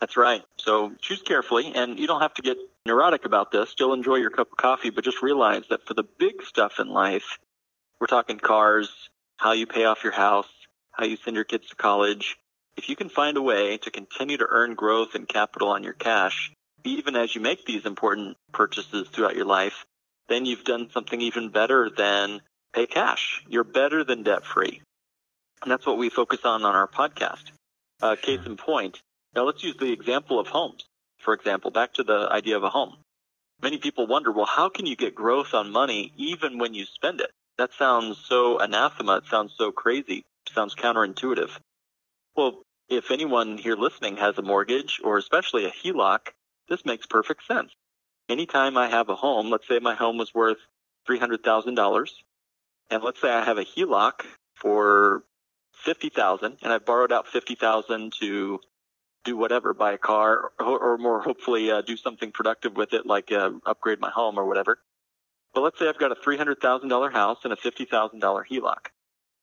That's 0.00 0.16
right. 0.16 0.42
So 0.56 0.92
choose 1.00 1.22
carefully, 1.22 1.72
and 1.74 1.98
you 1.98 2.08
don't 2.08 2.22
have 2.22 2.34
to 2.34 2.42
get 2.42 2.58
neurotic 2.84 3.24
about 3.24 3.52
this. 3.52 3.70
Still 3.70 3.92
enjoy 3.92 4.16
your 4.16 4.30
cup 4.30 4.50
of 4.50 4.58
coffee, 4.58 4.90
but 4.90 5.04
just 5.04 5.22
realize 5.22 5.62
that 5.70 5.86
for 5.86 5.94
the 5.94 6.02
big 6.02 6.42
stuff 6.42 6.80
in 6.80 6.88
life, 6.88 7.38
we're 8.00 8.08
talking 8.08 8.38
cars, 8.38 8.90
how 9.36 9.52
you 9.52 9.66
pay 9.66 9.84
off 9.84 10.02
your 10.02 10.12
house, 10.12 10.48
how 10.90 11.04
you 11.04 11.16
send 11.16 11.36
your 11.36 11.44
kids 11.44 11.68
to 11.68 11.76
college. 11.76 12.36
If 12.76 12.88
you 12.88 12.96
can 12.96 13.08
find 13.08 13.36
a 13.36 13.42
way 13.42 13.78
to 13.78 13.90
continue 13.90 14.38
to 14.38 14.46
earn 14.48 14.74
growth 14.74 15.14
and 15.14 15.28
capital 15.28 15.68
on 15.68 15.84
your 15.84 15.92
cash, 15.92 16.52
even 16.84 17.16
as 17.16 17.34
you 17.34 17.40
make 17.40 17.64
these 17.64 17.86
important 17.86 18.36
purchases 18.52 19.08
throughout 19.08 19.36
your 19.36 19.44
life, 19.44 19.84
then 20.28 20.46
you've 20.46 20.64
done 20.64 20.90
something 20.92 21.20
even 21.20 21.50
better 21.50 21.90
than 21.90 22.40
pay 22.72 22.86
cash. 22.86 23.44
You're 23.48 23.64
better 23.64 24.04
than 24.04 24.22
debt 24.22 24.44
free. 24.44 24.80
And 25.62 25.70
that's 25.70 25.86
what 25.86 25.98
we 25.98 26.08
focus 26.08 26.40
on 26.44 26.64
on 26.64 26.74
our 26.74 26.88
podcast. 26.88 27.44
Uh, 28.00 28.16
case 28.16 28.40
in 28.46 28.56
point, 28.56 29.00
now 29.34 29.44
let's 29.44 29.62
use 29.62 29.76
the 29.76 29.92
example 29.92 30.40
of 30.40 30.48
homes. 30.48 30.84
For 31.18 31.34
example, 31.34 31.70
back 31.70 31.94
to 31.94 32.02
the 32.02 32.28
idea 32.30 32.56
of 32.56 32.64
a 32.64 32.70
home. 32.70 32.96
Many 33.62 33.78
people 33.78 34.08
wonder, 34.08 34.32
well, 34.32 34.46
how 34.46 34.68
can 34.68 34.86
you 34.86 34.96
get 34.96 35.14
growth 35.14 35.54
on 35.54 35.70
money 35.70 36.12
even 36.16 36.58
when 36.58 36.74
you 36.74 36.84
spend 36.84 37.20
it? 37.20 37.30
That 37.58 37.72
sounds 37.74 38.18
so 38.18 38.58
anathema. 38.58 39.18
It 39.18 39.26
sounds 39.30 39.54
so 39.56 39.70
crazy. 39.70 40.24
It 40.46 40.52
sounds 40.52 40.74
counterintuitive. 40.74 41.50
Well, 42.34 42.61
if 42.88 43.10
anyone 43.10 43.58
here 43.58 43.76
listening 43.76 44.16
has 44.16 44.38
a 44.38 44.42
mortgage 44.42 45.00
or 45.02 45.18
especially 45.18 45.64
a 45.64 45.70
HELOC, 45.70 46.28
this 46.68 46.84
makes 46.84 47.06
perfect 47.06 47.46
sense. 47.46 47.70
Anytime 48.28 48.76
I 48.76 48.88
have 48.88 49.08
a 49.08 49.16
home, 49.16 49.50
let's 49.50 49.66
say 49.68 49.78
my 49.78 49.94
home 49.94 50.18
was 50.18 50.34
worth 50.34 50.58
$300,000, 51.08 52.10
and 52.90 53.02
let's 53.02 53.20
say 53.20 53.30
I 53.30 53.44
have 53.44 53.58
a 53.58 53.64
HELOC 53.64 54.24
for 54.54 55.24
50,000 55.84 56.58
and 56.62 56.72
I 56.72 56.78
borrowed 56.78 57.12
out 57.12 57.26
50,000 57.26 58.12
to 58.20 58.60
do 59.24 59.36
whatever, 59.36 59.74
buy 59.74 59.92
a 59.92 59.98
car 59.98 60.52
or, 60.58 60.78
or 60.78 60.98
more 60.98 61.20
hopefully 61.20 61.70
uh, 61.70 61.82
do 61.82 61.96
something 61.96 62.32
productive 62.32 62.76
with 62.76 62.92
it 62.92 63.06
like 63.06 63.32
uh, 63.32 63.50
upgrade 63.66 64.00
my 64.00 64.10
home 64.10 64.38
or 64.38 64.46
whatever. 64.46 64.78
But 65.54 65.62
let's 65.62 65.78
say 65.78 65.88
I've 65.88 65.98
got 65.98 66.12
a 66.12 66.14
$300,000 66.14 67.12
house 67.12 67.38
and 67.44 67.52
a 67.52 67.56
$50,000 67.56 68.20
HELOC. 68.20 68.86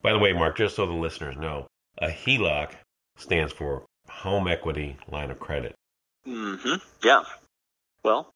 By 0.01 0.13
the 0.13 0.19
way, 0.19 0.34
Mark, 0.34 0.58
just 0.58 0.75
so 0.75 0.86
the 0.86 0.93
listeners 0.93 1.38
know, 1.38 1.67
a 1.98 2.08
HELOC 2.08 2.72
stands 3.20 3.54
for 3.54 3.84
Home 4.08 4.48
Equity 4.48 4.98
Line 5.12 5.30
of 5.30 5.40
Credit. 5.40 5.76
Mm-hmm. 6.28 6.76
Yeah. 7.04 7.24
Well, 8.04 8.34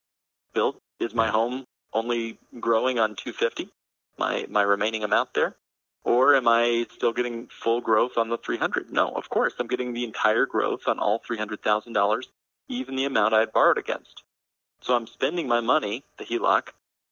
Bill, 0.53 0.75
is 0.99 1.13
my 1.13 1.29
home 1.29 1.65
only 1.93 2.37
growing 2.59 2.99
on 2.99 3.15
250? 3.15 3.69
My 4.17 4.45
my 4.49 4.61
remaining 4.61 5.03
amount 5.03 5.33
there, 5.33 5.55
or 6.03 6.35
am 6.35 6.47
I 6.47 6.85
still 6.93 7.13
getting 7.13 7.47
full 7.47 7.81
growth 7.81 8.17
on 8.17 8.29
the 8.29 8.37
300? 8.37 8.91
No, 8.91 9.09
of 9.09 9.29
course 9.29 9.53
I'm 9.57 9.67
getting 9.67 9.93
the 9.93 10.03
entire 10.03 10.45
growth 10.45 10.81
on 10.87 10.99
all 10.99 11.19
$300,000, 11.19 12.23
even 12.67 12.95
the 12.95 13.05
amount 13.05 13.33
I 13.33 13.45
borrowed 13.45 13.79
against. 13.79 14.23
So 14.81 14.95
I'm 14.95 15.07
spending 15.07 15.47
my 15.47 15.61
money, 15.61 16.03
the 16.17 16.25
HELOC, 16.25 16.67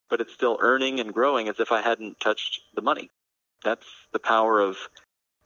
but 0.10 0.22
it's 0.22 0.34
still 0.34 0.58
earning 0.62 1.00
and 1.00 1.14
growing 1.14 1.48
as 1.48 1.60
if 1.60 1.72
I 1.72 1.82
hadn't 1.82 2.20
touched 2.20 2.62
the 2.76 2.82
money. 2.82 3.10
That's 3.64 3.86
the 4.12 4.20
power 4.20 4.60
of 4.60 4.78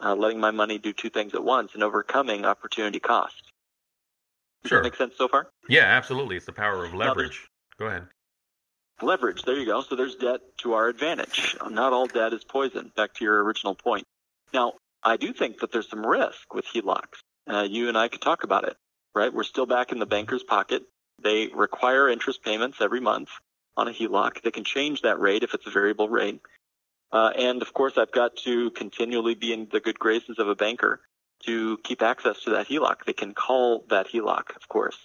uh, 0.03 0.15
letting 0.15 0.39
my 0.39 0.51
money 0.51 0.77
do 0.77 0.93
two 0.93 1.09
things 1.09 1.33
at 1.33 1.43
once 1.43 1.73
and 1.73 1.83
overcoming 1.83 2.45
opportunity 2.45 2.99
cost. 2.99 3.41
Does 4.63 4.69
Sure. 4.69 4.79
that 4.79 4.83
make 4.83 4.95
sense 4.95 5.13
so 5.17 5.27
far? 5.27 5.47
Yeah, 5.69 5.83
absolutely. 5.83 6.37
It's 6.37 6.45
the 6.45 6.51
power 6.53 6.83
of 6.85 6.93
leverage. 6.93 7.47
Go 7.79 7.87
ahead. 7.87 8.07
Leverage, 9.01 9.43
there 9.43 9.55
you 9.55 9.65
go. 9.65 9.81
So 9.81 9.95
there's 9.95 10.15
debt 10.15 10.39
to 10.59 10.73
our 10.73 10.87
advantage. 10.87 11.55
Not 11.69 11.91
all 11.93 12.07
debt 12.07 12.33
is 12.33 12.43
poison, 12.45 12.91
back 12.95 13.13
to 13.15 13.25
your 13.25 13.43
original 13.43 13.75
point. 13.75 14.05
Now, 14.53 14.73
I 15.03 15.17
do 15.17 15.33
think 15.33 15.59
that 15.59 15.71
there's 15.71 15.89
some 15.89 16.05
risk 16.05 16.53
with 16.53 16.65
HELOCs. 16.65 17.19
Uh, 17.47 17.67
you 17.69 17.89
and 17.89 17.97
I 17.97 18.07
could 18.07 18.21
talk 18.21 18.43
about 18.43 18.63
it, 18.63 18.75
right? 19.13 19.31
We're 19.33 19.43
still 19.43 19.65
back 19.65 19.91
in 19.91 19.99
the 19.99 20.05
banker's 20.05 20.43
pocket. 20.43 20.83
They 21.21 21.47
require 21.47 22.09
interest 22.09 22.41
payments 22.43 22.77
every 22.81 23.01
month 23.01 23.29
on 23.77 23.87
a 23.87 23.91
HELOC. 23.91 24.41
They 24.41 24.51
can 24.51 24.63
change 24.63 25.01
that 25.01 25.19
rate 25.19 25.43
if 25.43 25.53
it's 25.53 25.67
a 25.67 25.71
variable 25.71 26.07
rate. 26.09 26.39
Uh, 27.11 27.31
and 27.37 27.61
of 27.61 27.73
course, 27.73 27.97
I've 27.97 28.11
got 28.11 28.35
to 28.37 28.71
continually 28.71 29.35
be 29.35 29.53
in 29.53 29.67
the 29.71 29.79
good 29.79 29.99
graces 29.99 30.39
of 30.39 30.47
a 30.47 30.55
banker 30.55 31.01
to 31.45 31.77
keep 31.83 32.01
access 32.01 32.41
to 32.41 32.51
that 32.51 32.67
HELOC. 32.67 33.05
They 33.05 33.13
can 33.13 33.33
call 33.33 33.85
that 33.89 34.07
HELOC, 34.07 34.55
of 34.55 34.67
course. 34.67 34.97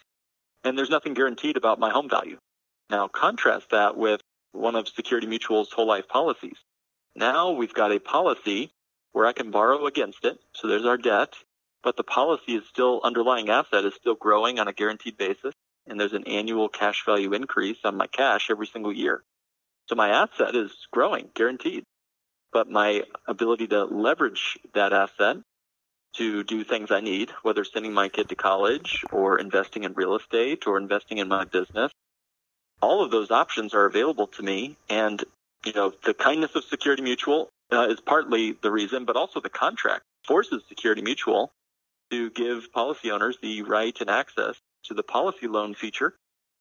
And 0.65 0.77
there's 0.77 0.91
nothing 0.91 1.15
guaranteed 1.15 1.57
about 1.57 1.79
my 1.79 1.91
home 1.91 2.09
value. 2.09 2.39
Now, 2.91 3.09
contrast 3.09 3.71
that 3.71 3.97
with 3.97 4.21
one 4.53 4.75
of 4.75 4.89
Security 4.89 5.27
Mutual's 5.27 5.71
whole 5.73 5.87
life 5.87 6.09
policies. 6.09 6.57
Now 7.15 7.53
we've 7.53 7.75
got 7.75 7.93
a 7.93 8.01
policy 8.01 8.73
where 9.13 9.27
I 9.27 9.33
can 9.33 9.51
borrow 9.51 9.87
against 9.87 10.25
it. 10.25 10.39
So 10.55 10.69
there's 10.69 10.87
our 10.87 10.97
debt, 10.97 11.35
but 11.83 11.97
the 11.97 12.05
policy 12.05 12.55
is 12.55 12.65
still 12.69 13.01
underlying 13.03 13.49
asset 13.49 13.85
is 13.85 13.95
still 13.95 14.15
growing 14.15 14.59
on 14.59 14.69
a 14.69 14.73
guaranteed 14.73 15.17
basis. 15.17 15.55
And 15.87 15.99
there's 15.99 16.13
an 16.13 16.27
annual 16.27 16.69
cash 16.69 17.05
value 17.05 17.33
increase 17.33 17.79
on 17.85 17.97
my 17.97 18.07
cash 18.07 18.49
every 18.51 18.67
single 18.67 18.93
year. 18.93 19.23
So 19.89 19.95
my 19.97 20.11
asset 20.11 20.55
is 20.55 20.71
growing, 20.93 21.31
guaranteed. 21.35 21.85
But 22.53 22.69
my 22.69 23.05
ability 23.27 23.69
to 23.69 23.85
leverage 23.85 24.59
that 24.75 24.93
asset 24.93 25.39
to 26.15 26.43
do 26.43 26.65
things 26.65 26.91
I 26.91 27.01
need, 27.01 27.31
whether 27.43 27.65
sending 27.65 27.93
my 27.93 28.09
kid 28.09 28.29
to 28.31 28.35
college 28.35 29.05
or 29.13 29.39
investing 29.39 29.85
in 29.85 29.93
real 29.95 30.17
estate 30.17 30.67
or 30.67 30.77
investing 30.77 31.19
in 31.19 31.29
my 31.29 31.45
business, 31.45 31.93
all 32.83 33.05
of 33.05 33.11
those 33.11 33.31
options 33.31 33.75
are 33.75 33.85
available 33.85 34.27
to 34.29 34.43
me. 34.43 34.77
And, 34.89 35.23
you 35.65 35.73
know, 35.73 35.93
the 36.05 36.15
kindness 36.15 36.57
of 36.57 36.65
Security 36.65 37.03
Mutual 37.03 37.49
uh, 37.73 37.87
is 37.89 38.01
partly 38.01 38.53
the 38.53 38.71
reason, 38.73 39.05
but 39.05 39.17
also 39.17 39.41
the 39.41 39.49
contract 39.51 40.03
forces 40.27 40.63
Security 40.69 41.03
Mutual 41.03 41.53
to 42.11 42.31
give 42.31 42.73
policy 42.73 43.11
owners 43.13 43.39
the 43.41 43.63
right 43.63 43.97
and 44.01 44.11
access 44.11 44.57
to 44.85 44.95
the 44.95 45.03
policy 45.03 45.47
loan 45.47 45.75
feature, 45.75 46.15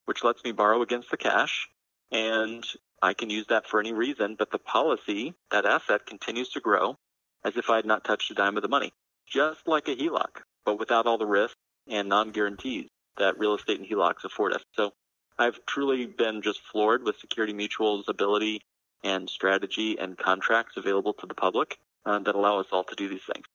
which 0.04 0.22
lets 0.22 0.44
me 0.44 0.52
borrow 0.52 0.82
against 0.82 1.10
the 1.10 1.16
cash. 1.16 1.68
And 2.12 2.64
I 3.02 3.14
can 3.14 3.30
use 3.30 3.46
that 3.48 3.66
for 3.66 3.80
any 3.80 3.92
reason, 3.92 4.36
but 4.38 4.50
the 4.50 4.58
policy, 4.58 5.34
that 5.50 5.64
asset 5.64 6.06
continues 6.06 6.50
to 6.50 6.60
grow 6.60 6.96
as 7.44 7.56
if 7.56 7.70
I 7.70 7.76
had 7.76 7.86
not 7.86 8.04
touched 8.04 8.30
a 8.30 8.34
dime 8.34 8.56
of 8.56 8.62
the 8.62 8.68
money, 8.68 8.92
just 9.26 9.66
like 9.66 9.88
a 9.88 9.96
HELOC, 9.96 10.42
but 10.64 10.78
without 10.78 11.06
all 11.06 11.16
the 11.16 11.26
risks 11.26 11.56
and 11.88 12.08
non-guarantees 12.08 12.88
that 13.16 13.38
real 13.38 13.54
estate 13.54 13.78
and 13.78 13.88
HELOCs 13.88 14.24
afford 14.24 14.52
us. 14.52 14.62
So 14.74 14.92
I've 15.38 15.64
truly 15.66 16.06
been 16.06 16.42
just 16.42 16.60
floored 16.70 17.04
with 17.04 17.18
Security 17.18 17.54
Mutual's 17.54 18.08
ability 18.08 18.62
and 19.02 19.30
strategy 19.30 19.98
and 19.98 20.18
contracts 20.18 20.76
available 20.76 21.14
to 21.14 21.26
the 21.26 21.34
public 21.34 21.78
uh, 22.04 22.18
that 22.18 22.34
allow 22.34 22.60
us 22.60 22.66
all 22.72 22.84
to 22.84 22.94
do 22.94 23.08
these 23.08 23.24
things. 23.32 23.46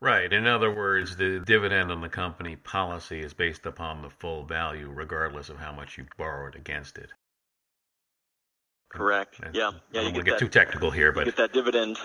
Right. 0.00 0.30
In 0.30 0.46
other 0.46 0.72
words, 0.72 1.16
the 1.16 1.40
dividend 1.40 1.90
on 1.90 2.02
the 2.02 2.08
company 2.08 2.54
policy 2.54 3.20
is 3.20 3.32
based 3.34 3.64
upon 3.64 4.02
the 4.02 4.10
full 4.10 4.44
value, 4.44 4.90
regardless 4.94 5.48
of 5.48 5.56
how 5.56 5.72
much 5.72 5.96
you 5.96 6.06
borrowed 6.18 6.54
against 6.54 6.98
it. 6.98 7.10
Correct. 8.90 9.38
And 9.42 9.54
Yeah. 9.54 9.68
I 9.68 9.70
Yeah. 9.70 9.78
don't 9.92 9.94
You 9.94 10.02
want 10.02 10.14
to 10.16 10.22
get 10.22 10.30
that. 10.32 10.38
too 10.38 10.48
technical 10.48 10.90
here, 10.90 11.08
You 11.08 11.12
but 11.12 11.24
get 11.24 11.36
that 11.36 11.52
dividend. 11.52 11.98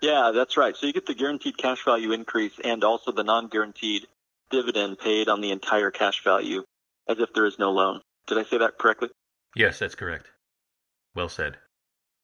Yeah, 0.00 0.32
that's 0.34 0.56
right. 0.56 0.76
So 0.76 0.86
you 0.86 0.92
get 0.92 1.06
the 1.06 1.14
guaranteed 1.14 1.56
cash 1.56 1.84
value 1.84 2.12
increase 2.12 2.58
and 2.62 2.84
also 2.84 3.12
the 3.12 3.24
non-guaranteed 3.24 4.06
dividend 4.50 4.98
paid 4.98 5.28
on 5.28 5.40
the 5.40 5.50
entire 5.50 5.90
cash 5.90 6.22
value 6.22 6.64
as 7.08 7.18
if 7.18 7.32
there 7.32 7.46
is 7.46 7.58
no 7.58 7.70
loan. 7.72 8.00
Did 8.26 8.38
I 8.38 8.44
say 8.44 8.58
that 8.58 8.78
correctly? 8.78 9.10
yes, 9.56 9.78
that's 9.78 9.94
correct. 9.94 10.26
Well 11.14 11.28
said. 11.28 11.58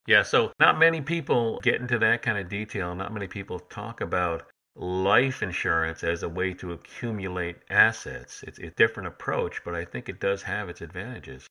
Yeah, 0.07 0.23
so 0.23 0.53
not 0.59 0.79
many 0.79 1.01
people 1.01 1.61
get 1.63 1.81
into 1.81 1.99
that 2.01 2.23
kind 2.23 2.39
of 2.39 2.49
detail. 2.49 2.95
Not 2.95 3.13
many 3.13 3.29
people 3.29 3.61
talk 3.61 4.01
about 4.01 4.49
life 4.75 5.43
insurance 5.43 6.03
as 6.03 6.23
a 6.23 6.29
way 6.29 6.55
to 6.55 6.73
accumulate 6.73 7.59
assets. 7.71 8.43
It's 8.43 8.59
a 8.59 8.71
different 8.71 9.07
approach, 9.09 9.63
but 9.65 9.75
I 9.75 9.85
think 9.85 10.09
it 10.09 10.19
does 10.19 10.43
have 10.43 10.69
its 10.69 10.81
advantages. 10.81 11.47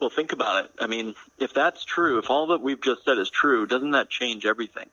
Well, 0.00 0.10
think 0.10 0.32
about 0.32 0.64
it. 0.64 0.70
I 0.80 0.86
mean, 0.86 1.14
if 1.38 1.52
that's 1.52 1.84
true, 1.84 2.18
if 2.18 2.30
all 2.30 2.48
that 2.48 2.60
we've 2.60 2.80
just 2.80 3.04
said 3.04 3.18
is 3.18 3.30
true, 3.30 3.66
doesn't 3.66 3.90
that 3.92 4.10
change 4.10 4.46
everything? 4.46 4.88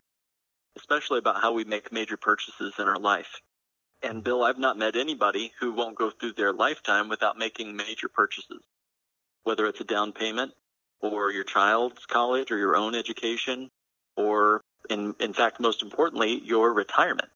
Especially 0.77 1.19
about 1.19 1.41
how 1.41 1.53
we 1.53 1.63
make 1.63 1.91
major 1.91 2.17
purchases 2.17 2.73
in 2.79 2.87
our 2.87 2.97
life. 2.99 3.41
And 4.01 4.23
Bill, 4.23 4.43
I've 4.43 4.59
not 4.59 4.77
met 4.77 4.95
anybody 4.95 5.51
who 5.59 5.73
won't 5.73 5.97
go 5.97 6.09
through 6.09 6.33
their 6.33 6.53
lifetime 6.53 7.07
without 7.07 7.37
making 7.37 7.75
major 7.75 8.09
purchases, 8.09 8.61
whether 9.43 9.67
it's 9.67 9.79
a 9.79 9.85
down 9.85 10.11
payment 10.11 10.53
or 11.01 11.31
your 11.31 11.43
child's 11.43 12.05
college 12.07 12.51
or 12.51 12.57
your 12.57 12.75
own 12.75 12.95
education 12.95 13.69
or 14.15 14.61
in, 14.89 15.15
in 15.19 15.33
fact, 15.33 15.59
most 15.59 15.81
importantly, 15.81 16.41
your 16.43 16.73
retirement. 16.73 17.29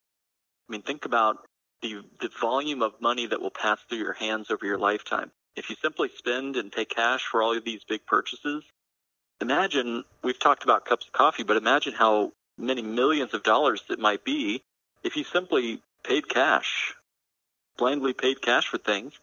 I 0.67 0.71
mean, 0.71 0.81
think 0.81 1.05
about 1.05 1.38
the, 1.81 2.03
the 2.19 2.29
volume 2.41 2.81
of 2.81 3.01
money 3.01 3.25
that 3.27 3.41
will 3.41 3.51
pass 3.51 3.79
through 3.88 3.99
your 3.99 4.13
hands 4.13 4.51
over 4.51 4.65
your 4.65 4.77
lifetime. 4.77 5.31
If 5.56 5.70
you 5.70 5.75
simply 5.82 6.10
spend 6.18 6.56
and 6.56 6.72
pay 6.72 6.86
cash 6.86 7.24
for 7.29 7.41
all 7.41 7.56
of 7.56 7.63
these 7.65 7.84
big 7.84 8.06
purchases, 8.06 8.63
imagine 9.41 10.03
we've 10.24 10.39
talked 10.39 10.63
about 10.63 10.86
cups 10.86 11.08
of 11.08 11.12
coffee, 11.13 11.44
but 11.44 11.58
imagine 11.58 11.94
how 11.94 12.32
many 12.58 12.82
millions 12.82 13.34
of 13.34 13.44
dollars 13.44 13.84
it 13.89 14.00
might 14.00 14.24
be 14.24 14.63
if 15.03 15.15
you 15.15 15.24
simply 15.24 15.82
paid 16.03 16.27
cash, 16.29 16.94
blindly 17.77 18.13
paid 18.13 18.41
cash 18.41 18.68
for 18.68 18.77
things 18.77 19.13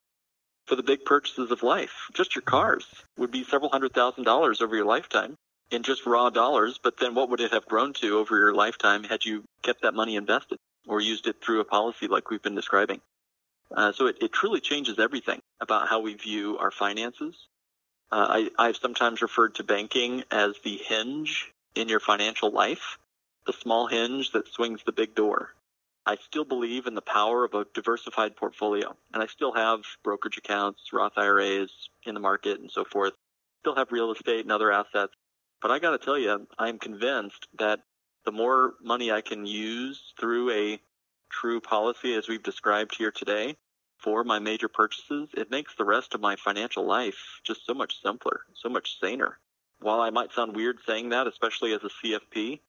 for 0.66 0.74
the 0.76 0.82
big 0.82 1.04
purchases 1.04 1.50
of 1.50 1.62
life. 1.62 2.08
Just 2.14 2.34
your 2.34 2.42
cars 2.42 2.86
would 3.16 3.30
be 3.30 3.44
several 3.44 3.70
hundred 3.70 3.92
thousand 3.94 4.24
dollars 4.24 4.60
over 4.60 4.74
your 4.76 4.84
lifetime. 4.84 5.36
in 5.70 5.82
just 5.82 6.06
raw 6.06 6.30
dollars, 6.30 6.78
but 6.82 6.96
then 6.98 7.14
what 7.14 7.28
would 7.28 7.40
it 7.40 7.52
have 7.52 7.66
grown 7.66 7.92
to 7.92 8.18
over 8.18 8.36
your 8.36 8.54
lifetime 8.54 9.02
had 9.04 9.24
you 9.24 9.42
kept 9.62 9.82
that 9.82 9.94
money 9.94 10.16
invested 10.16 10.58
or 10.86 11.00
used 11.00 11.26
it 11.26 11.40
through 11.42 11.60
a 11.60 11.64
policy 11.64 12.06
like 12.06 12.30
we've 12.30 12.42
been 12.42 12.54
describing? 12.54 13.00
Uh, 13.74 13.92
so 13.92 14.06
it, 14.06 14.16
it 14.20 14.32
truly 14.32 14.60
changes 14.60 14.98
everything 14.98 15.40
about 15.60 15.88
how 15.88 16.00
we 16.00 16.14
view 16.14 16.58
our 16.58 16.70
finances. 16.70 17.34
Uh, 18.10 18.48
I, 18.58 18.68
I've 18.68 18.76
sometimes 18.76 19.22
referred 19.22 19.56
to 19.56 19.64
banking 19.64 20.22
as 20.30 20.54
the 20.64 20.76
hinge 20.76 21.52
in 21.74 21.88
your 21.88 22.00
financial 22.00 22.50
life, 22.50 22.98
the 23.46 23.52
small 23.52 23.86
hinge 23.86 24.32
that 24.32 24.48
swings 24.48 24.80
the 24.84 24.92
big 24.92 25.14
door. 25.14 25.54
I 26.04 26.16
still 26.24 26.44
believe 26.44 26.86
in 26.86 26.94
the 26.94 27.02
power 27.02 27.44
of 27.44 27.54
a 27.54 27.66
diversified 27.74 28.36
portfolio, 28.36 28.94
and 29.12 29.22
I 29.22 29.26
still 29.26 29.52
have 29.52 29.80
brokerage 30.04 30.38
accounts, 30.38 30.92
Roth 30.92 31.18
IRAs 31.18 31.70
in 32.04 32.14
the 32.14 32.20
market, 32.20 32.60
and 32.60 32.70
so 32.70 32.84
forth. 32.84 33.12
Still 33.62 33.74
have 33.74 33.90
real 33.90 34.12
estate 34.12 34.42
and 34.42 34.52
other 34.52 34.70
assets. 34.70 35.12
But 35.60 35.72
I 35.72 35.80
got 35.80 35.90
to 35.90 35.98
tell 35.98 36.16
you, 36.16 36.46
I'm 36.58 36.78
convinced 36.78 37.48
that 37.58 37.80
the 38.24 38.30
more 38.30 38.74
money 38.80 39.10
I 39.10 39.20
can 39.20 39.46
use 39.46 40.00
through 40.20 40.50
a 40.50 40.80
true 41.30 41.60
policy, 41.60 42.14
as 42.14 42.28
we've 42.28 42.42
described 42.42 42.94
here 42.96 43.10
today, 43.10 43.56
for 43.98 44.24
my 44.24 44.38
major 44.38 44.68
purchases, 44.68 45.28
it 45.34 45.50
makes 45.50 45.74
the 45.74 45.84
rest 45.84 46.14
of 46.14 46.20
my 46.20 46.36
financial 46.36 46.86
life 46.86 47.40
just 47.44 47.66
so 47.66 47.74
much 47.74 48.02
simpler, 48.02 48.40
so 48.54 48.68
much 48.68 48.98
saner. 49.00 49.38
While 49.80 50.00
I 50.00 50.10
might 50.10 50.32
sound 50.32 50.54
weird 50.54 50.78
saying 50.86 51.10
that, 51.10 51.26
especially 51.26 51.72
as 51.72 51.82
a 51.82 51.88
CFP, 51.88 52.60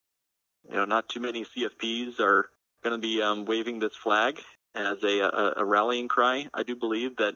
you 0.70 0.76
know, 0.76 0.86
not 0.86 1.10
too 1.10 1.20
many 1.20 1.46
CFPs 1.46 2.20
are 2.20 2.50
going 2.84 3.00
to 3.00 3.08
be 3.08 3.22
um, 3.22 3.46
waving 3.46 3.80
this 3.80 3.96
flag 3.96 4.40
as 4.76 5.04
a, 5.04 5.20
a, 5.20 5.54
a, 5.58 5.66
rallying 5.66 6.08
cry. 6.08 6.48
I 6.54 6.64
do 6.64 6.76
believe 6.76 7.18
that 7.18 7.36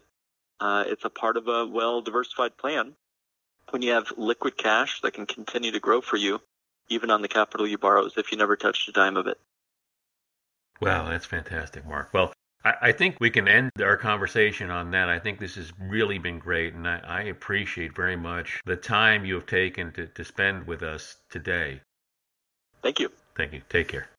uh, 0.59 0.83
it's 0.87 1.05
a 1.05 1.09
part 1.09 1.37
of 1.37 1.47
a 1.47 1.65
well 1.65 2.01
diversified 2.01 2.57
plan. 2.57 2.93
When 3.69 3.81
you 3.81 3.93
have 3.93 4.11
liquid 4.17 4.57
cash 4.57 5.01
that 5.01 5.13
can 5.13 5.25
continue 5.25 5.71
to 5.71 5.79
grow 5.79 6.01
for 6.01 6.17
you, 6.17 6.41
even 6.89 7.09
on 7.09 7.21
the 7.21 7.27
capital 7.27 7.65
you 7.65 7.77
borrow, 7.77 8.05
as 8.05 8.17
if 8.17 8.31
you 8.31 8.37
never 8.37 8.57
touched 8.57 8.89
a 8.89 8.91
dime 8.91 9.15
of 9.15 9.27
it. 9.27 9.39
Wow, 10.81 11.09
that's 11.09 11.27
fantastic, 11.27 11.85
Mark. 11.85 12.09
Well, 12.11 12.33
I, 12.65 12.73
I 12.81 12.91
think 12.91 13.17
we 13.19 13.29
can 13.29 13.47
end 13.47 13.71
our 13.79 13.97
conversation 13.97 14.71
on 14.71 14.91
that. 14.91 15.09
I 15.09 15.19
think 15.19 15.39
this 15.39 15.55
has 15.55 15.71
really 15.79 16.17
been 16.17 16.39
great, 16.39 16.73
and 16.73 16.87
I, 16.87 16.99
I 17.05 17.21
appreciate 17.23 17.95
very 17.95 18.15
much 18.15 18.59
the 18.65 18.75
time 18.75 19.23
you 19.23 19.35
have 19.35 19.45
taken 19.45 19.91
to, 19.93 20.07
to 20.07 20.25
spend 20.25 20.65
with 20.65 20.81
us 20.81 21.17
today. 21.29 21.81
Thank 22.81 22.99
you. 22.99 23.11
Thank 23.37 23.53
you. 23.53 23.61
Take 23.69 23.89
care. 23.89 24.09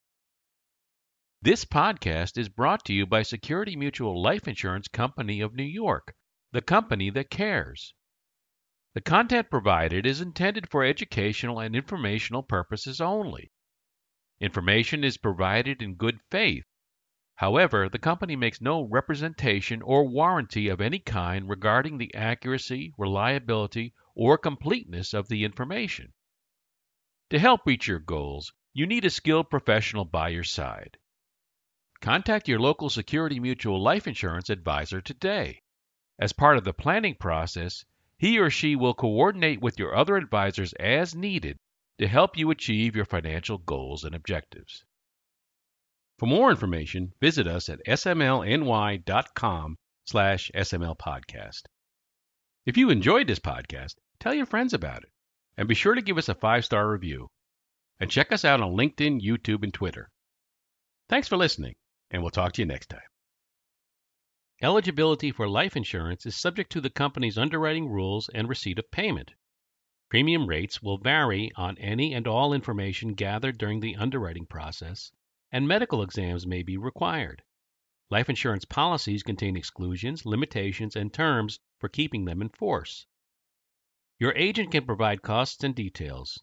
This 1.43 1.65
podcast 1.65 2.39
is 2.39 2.49
brought 2.49 2.85
to 2.85 2.93
you 2.93 3.07
by 3.07 3.23
Security 3.23 3.75
Mutual 3.75 4.23
Life 4.23 4.47
Insurance 4.47 4.87
Company 4.87 5.41
of 5.41 5.57
New 5.57 5.65
York, 5.65 6.15
the 6.53 6.63
company 6.63 7.11
that 7.11 7.31
cares. 7.31 7.93
The 8.95 9.01
content 9.01 9.51
provided 9.51 10.07
is 10.07 10.21
intended 10.21 10.71
for 10.71 10.85
educational 10.85 11.59
and 11.59 11.75
informational 11.75 12.45
purposes 12.45 13.01
only. 13.01 13.51
Information 14.43 15.05
is 15.05 15.17
provided 15.17 15.81
in 15.81 15.95
good 15.95 16.21
faith 16.31 16.65
However, 17.43 17.89
the 17.89 17.99
company 17.99 18.37
makes 18.37 18.61
no 18.61 18.83
representation 18.83 19.83
or 19.83 20.07
warranty 20.07 20.69
of 20.69 20.81
any 20.81 21.01
kind 21.01 21.49
regarding 21.49 21.99
the 21.99 22.15
accuracy, 22.15 22.93
reliability, 22.97 23.95
or 24.15 24.39
completeness 24.39 25.13
of 25.13 25.27
the 25.27 25.43
information. 25.43 26.13
To 27.31 27.41
help 27.41 27.67
reach 27.67 27.89
your 27.89 27.99
goals, 27.99 28.53
you 28.73 28.87
need 28.87 29.05
a 29.05 29.11
skilled 29.11 29.51
professional 29.51 30.05
by 30.05 30.29
your 30.29 30.45
side. 30.45 30.99
Contact 32.01 32.47
your 32.47 32.61
local 32.61 32.91
Security 32.91 33.41
Mutual 33.41 33.83
life 33.83 34.07
insurance 34.07 34.49
advisor 34.49 35.01
today. 35.01 35.63
As 36.21 36.33
part 36.33 36.59
of 36.59 36.65
the 36.65 36.73
planning 36.73 37.17
process, 37.17 37.85
he 38.19 38.39
or 38.39 38.51
she 38.51 38.77
will 38.77 38.95
coordinate 38.95 39.61
with 39.61 39.81
your 39.81 39.97
other 39.97 40.17
advisors 40.17 40.75
as 40.75 41.13
needed 41.13 41.59
to 41.99 42.07
help 42.07 42.37
you 42.37 42.51
achieve 42.51 42.97
your 42.97 43.05
financial 43.05 43.59
goals 43.59 44.05
and 44.05 44.15
objectives. 44.15 44.85
For 46.19 46.27
more 46.27 46.51
information, 46.51 47.13
visit 47.21 47.47
us 47.47 47.69
at 47.69 47.85
smlny.com 47.87 49.77
slash 50.05 50.51
smlpodcast. 50.55 51.63
If 52.65 52.77
you 52.77 52.91
enjoyed 52.91 53.27
this 53.27 53.41
podcast, 53.41 53.95
tell 54.21 54.35
your 54.35 54.47
friends 54.47 54.73
about 54.73 55.03
it, 55.03 55.11
and 55.57 55.69
be 55.69 55.75
sure 55.75 55.95
to 55.95 56.03
give 56.03 56.19
us 56.19 56.29
a 56.29 56.35
five-star 56.35 56.89
review. 56.89 57.29
And 58.01 58.11
check 58.11 58.33
us 58.33 58.45
out 58.45 58.61
on 58.61 58.77
LinkedIn, 58.77 59.21
YouTube, 59.21 59.63
and 59.63 59.75
Twitter. 59.75 60.09
Thanks 61.09 61.29
for 61.29 61.37
listening, 61.37 61.75
and 62.11 62.23
we'll 62.23 62.31
talk 62.31 62.53
to 62.53 62.63
you 62.63 62.67
next 62.67 62.89
time. 62.89 63.01
Eligibility 64.61 65.33
for 65.33 65.49
life 65.49 65.77
insurance 65.77 66.25
is 66.25 66.37
subject 66.37 66.73
to 66.73 66.81
the 66.81 66.91
company's 66.91 67.39
underwriting 67.39 67.89
rules 67.89 68.31
and 68.33 68.49
receipt 68.49 68.79
of 68.79 68.91
payment. 68.93 69.33
Premium 70.13 70.47
rates 70.47 70.83
will 70.83 70.99
vary 70.99 71.51
on 71.57 71.79
any 71.79 72.13
and 72.13 72.27
all 72.27 72.53
information 72.53 73.15
gathered 73.15 73.57
during 73.57 73.81
the 73.81 73.97
underwriting 73.97 74.45
process 74.45 75.11
and 75.51 75.67
medical 75.67 76.03
exams 76.03 76.47
may 76.47 76.63
be 76.63 76.77
required. 76.77 77.43
Life 78.11 78.29
insurance 78.29 78.67
policies 78.67 79.23
contain 79.23 79.57
exclusions, 79.57 80.27
limitations, 80.27 80.97
and 80.97 81.15
terms 81.15 81.61
for 81.79 81.89
keeping 81.89 82.27
them 82.27 82.43
in 82.43 82.51
force. 82.51 83.07
Your 84.19 84.35
agent 84.37 84.71
can 84.73 84.85
provide 84.85 85.23
costs 85.23 85.65
and 85.65 85.75
details. 85.75 86.39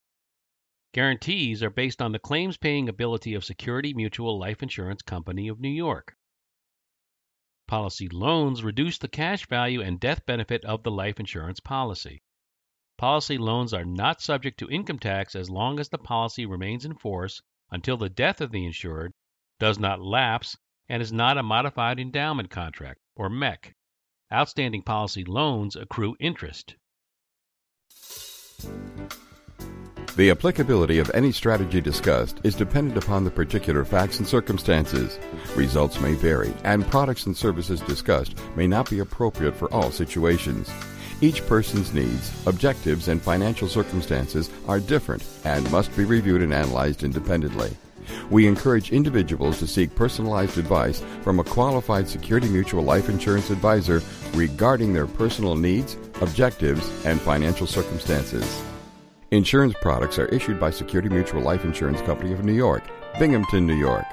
Guarantees 0.92 1.62
are 1.62 1.70
based 1.70 2.02
on 2.02 2.12
the 2.12 2.18
claims 2.18 2.58
paying 2.58 2.90
ability 2.90 3.36
of 3.36 3.46
Security 3.46 3.94
Mutual 3.94 4.40
Life 4.40 4.64
Insurance 4.64 5.04
Company 5.04 5.48
of 5.48 5.60
New 5.60 5.70
York. 5.70 6.18
Policy 7.68 8.10
loans 8.10 8.64
reduce 8.64 8.98
the 8.98 9.08
cash 9.08 9.46
value 9.46 9.84
and 9.84 10.00
death 10.00 10.26
benefit 10.26 10.66
of 10.66 10.82
the 10.82 10.90
life 10.90 11.20
insurance 11.20 11.60
policy. 11.60 12.24
Policy 13.00 13.38
loans 13.38 13.74
are 13.74 13.86
not 13.86 14.22
subject 14.22 14.60
to 14.60 14.70
income 14.70 15.00
tax 15.00 15.34
as 15.34 15.50
long 15.50 15.80
as 15.80 15.88
the 15.88 15.98
policy 15.98 16.46
remains 16.46 16.84
in 16.84 16.96
force 16.96 17.42
until 17.72 17.96
the 17.96 18.10
death 18.10 18.42
of 18.42 18.52
the 18.52 18.66
insured, 18.66 19.14
does 19.58 19.80
not 19.80 20.02
lapse, 20.02 20.58
and 20.90 21.02
is 21.02 21.14
not 21.14 21.38
a 21.38 21.42
modified 21.42 21.98
endowment 21.98 22.50
contract, 22.50 23.00
or 23.16 23.30
MEC. 23.30 23.74
Outstanding 24.34 24.82
policy 24.82 25.24
loans 25.24 25.78
accrue 25.78 26.18
interest. 26.20 26.76
The 30.18 30.32
applicability 30.32 31.00
of 31.00 31.10
any 31.14 31.32
strategy 31.32 31.80
discussed 31.80 32.42
is 32.44 32.54
dependent 32.54 33.02
upon 33.02 33.24
the 33.24 33.32
particular 33.32 33.86
facts 33.86 34.20
and 34.20 34.28
circumstances. 34.28 35.18
Results 35.56 36.02
may 36.02 36.16
vary, 36.16 36.54
and 36.66 36.86
products 36.88 37.28
and 37.28 37.38
services 37.38 37.80
discussed 37.80 38.36
may 38.58 38.68
not 38.68 38.90
be 38.90 39.00
appropriate 39.00 39.56
for 39.56 39.74
all 39.74 39.90
situations. 39.90 40.70
Each 41.22 41.46
person's 41.46 41.94
needs, 41.94 42.32
objectives, 42.48 43.10
and 43.10 43.22
financial 43.22 43.68
circumstances 43.68 44.50
are 44.68 44.80
different 44.80 45.24
and 45.44 45.70
must 45.70 45.96
be 45.98 46.06
reviewed 46.06 46.42
and 46.42 46.54
analyzed 46.54 47.04
independently. 47.04 47.76
We 48.30 48.48
encourage 48.48 48.92
individuals 48.92 49.60
to 49.60 49.68
seek 49.68 49.94
personalized 49.96 50.58
advice 50.58 51.04
from 51.22 51.40
a 51.40 51.44
qualified 51.44 52.08
Security 52.08 52.48
Mutual 52.48 52.84
life 52.84 53.10
insurance 53.10 53.50
advisor 53.50 54.02
regarding 54.34 54.94
their 54.94 55.08
personal 55.08 55.56
needs, 55.56 55.98
objectives, 56.22 56.90
and 57.06 57.20
financial 57.20 57.68
circumstances. 57.68 58.64
Insurance 59.32 59.76
products 59.82 60.18
are 60.18 60.28
issued 60.28 60.60
by 60.60 60.72
Security 60.72 61.10
Mutual 61.10 61.42
Life 61.42 61.66
Insurance 61.66 62.02
Company 62.02 62.32
of 62.32 62.46
New 62.46 62.54
York, 62.54 62.84
Binghamton, 63.20 63.68
New 63.68 63.76
York. 63.76 64.06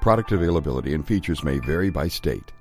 Product 0.00 0.32
availability 0.32 0.94
and 0.94 1.06
features 1.06 1.42
may 1.42 1.58
vary 1.58 1.90
by 1.90 2.08
state. 2.08 2.52